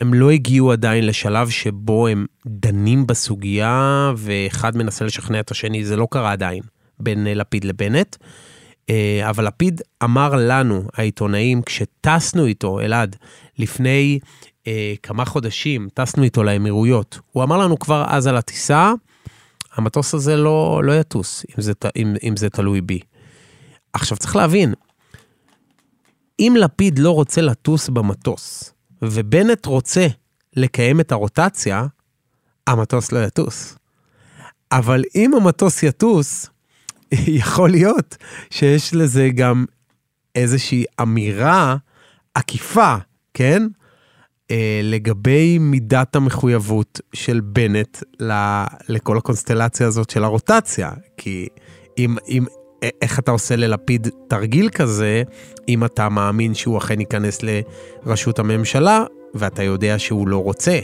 הם 0.01 0.13
לא 0.13 0.31
הגיעו 0.31 0.71
עדיין 0.71 1.07
לשלב 1.07 1.49
שבו 1.49 2.07
הם 2.07 2.25
דנים 2.47 3.07
בסוגיה 3.07 4.11
ואחד 4.17 4.77
מנסה 4.77 5.05
לשכנע 5.05 5.39
את 5.39 5.51
השני, 5.51 5.85
זה 5.85 5.95
לא 5.95 6.07
קרה 6.11 6.31
עדיין 6.31 6.63
בין 6.99 7.27
לפיד 7.27 7.63
לבנט. 7.63 8.15
אה, 8.89 9.29
אבל 9.29 9.47
לפיד 9.47 9.81
אמר 10.03 10.35
לנו, 10.35 10.83
העיתונאים, 10.93 11.61
כשטסנו 11.61 12.45
איתו, 12.45 12.79
אלעד, 12.79 13.15
לפני 13.59 14.19
אה, 14.67 14.93
כמה 15.03 15.25
חודשים, 15.25 15.87
טסנו 15.93 16.23
איתו 16.23 16.43
לאמירויות, 16.43 17.19
הוא 17.31 17.43
אמר 17.43 17.57
לנו 17.57 17.79
כבר 17.79 18.05
אז 18.07 18.27
על 18.27 18.37
הטיסה, 18.37 18.93
המטוס 19.75 20.13
הזה 20.13 20.35
לא, 20.35 20.81
לא 20.83 20.99
יטוס, 20.99 21.45
אם 21.49 21.61
זה, 21.61 21.73
אם, 21.95 22.13
אם 22.23 22.37
זה 22.37 22.49
תלוי 22.49 22.81
בי. 22.81 22.99
עכשיו 23.93 24.17
צריך 24.17 24.35
להבין, 24.35 24.73
אם 26.39 26.55
לפיד 26.59 26.99
לא 26.99 27.11
רוצה 27.11 27.41
לטוס 27.41 27.89
במטוס, 27.89 28.73
ובנט 29.01 29.65
רוצה 29.65 30.07
לקיים 30.55 30.99
את 30.99 31.11
הרוטציה, 31.11 31.85
המטוס 32.67 33.11
לא 33.11 33.19
יטוס. 33.25 33.77
אבל 34.71 35.03
אם 35.15 35.33
המטוס 35.33 35.83
יטוס, 35.83 36.49
יכול 37.41 37.69
להיות 37.69 38.17
שיש 38.49 38.93
לזה 38.93 39.29
גם 39.35 39.65
איזושהי 40.35 40.83
אמירה 41.01 41.75
עקיפה, 42.35 42.95
כן? 43.33 43.67
אה, 44.51 44.79
לגבי 44.83 45.57
מידת 45.57 46.15
המחויבות 46.15 47.01
של 47.13 47.39
בנט 47.39 48.03
לכל 48.89 49.17
הקונסטלציה 49.17 49.87
הזאת 49.87 50.09
של 50.09 50.23
הרוטציה. 50.23 50.91
כי 51.17 51.47
אם, 51.97 52.15
אם, 52.27 52.45
איך 53.01 53.19
אתה 53.19 53.31
עושה 53.31 53.55
ללפיד 53.55 54.07
תרגיל 54.27 54.69
כזה, 54.69 55.23
אם 55.69 55.85
אתה 55.85 56.09
מאמין 56.09 56.53
שהוא 56.53 56.77
אכן 56.77 56.99
ייכנס 56.99 57.39
לראשות 57.43 58.39
הממשלה, 58.39 59.03
ואתה 59.33 59.63
יודע 59.63 59.99
שהוא 59.99 60.27
לא 60.27 60.43
רוצה 60.43 60.79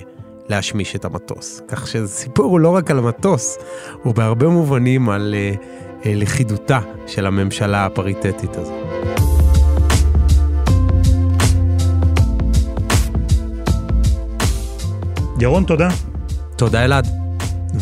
להשמיש 0.50 0.96
את 0.96 1.06
המטוס. 1.06 1.62
כך 1.68 1.88
שהסיפור 1.88 2.46
הוא 2.46 2.60
לא 2.60 2.70
רק 2.70 2.92
על 2.92 2.98
המטוס, 3.00 3.58
הוא 4.04 4.16
בהרבה 4.16 4.48
מובנים 4.48 5.10
על 5.10 5.36
uh, 5.54 5.58
uh, 5.58 6.06
לכידותה 6.06 6.80
של 7.08 7.26
הממשלה 7.26 7.86
הפריטטית 7.86 8.56
הזו. 8.56 8.74
ירון, 15.40 15.64
תודה. 15.64 15.90
תודה, 16.56 16.86
אלעד. 16.86 17.08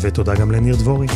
ותודה 0.00 0.34
גם 0.34 0.50
לניר 0.50 0.76
דבורי. 0.76 1.06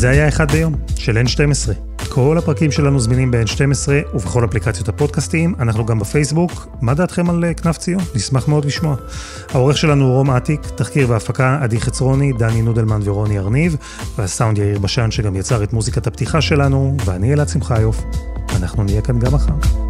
וזה 0.00 0.10
היה 0.10 0.28
אחד 0.28 0.52
ביום, 0.52 0.74
של 0.96 1.18
N12. 1.26 1.72
כל 2.08 2.38
הפרקים 2.38 2.72
שלנו 2.72 3.00
זמינים 3.00 3.30
ב-N12 3.30 4.14
ובכל 4.14 4.44
אפליקציות 4.44 4.88
הפודקאסטיים, 4.88 5.54
אנחנו 5.58 5.86
גם 5.86 5.98
בפייסבוק. 5.98 6.66
מה 6.80 6.94
דעתכם 6.94 7.30
על 7.30 7.44
אה, 7.44 7.54
כנף 7.54 7.78
ציון? 7.78 8.02
נשמח 8.14 8.48
מאוד 8.48 8.64
לשמוע. 8.64 8.96
העורך 9.50 9.78
שלנו 9.78 10.04
הוא 10.04 10.12
רום 10.12 10.30
אטיק, 10.30 10.60
תחקיר 10.76 11.10
והפקה 11.10 11.58
עדי 11.62 11.80
חצרוני, 11.80 12.32
דני 12.32 12.62
נודלמן 12.62 13.00
ורוני 13.04 13.38
ארניב, 13.38 13.76
והסאונד 14.18 14.58
יאיר 14.58 14.78
בשן 14.78 15.10
שגם 15.10 15.36
יצר 15.36 15.62
את 15.62 15.72
מוזיקת 15.72 16.06
הפתיחה 16.06 16.40
שלנו, 16.40 16.96
ואני 17.04 17.32
אלעד 17.32 17.48
שמחיוף. 17.48 18.02
אנחנו 18.56 18.84
נהיה 18.84 19.02
כאן 19.02 19.18
גם 19.18 19.34
מחר. 19.34 19.89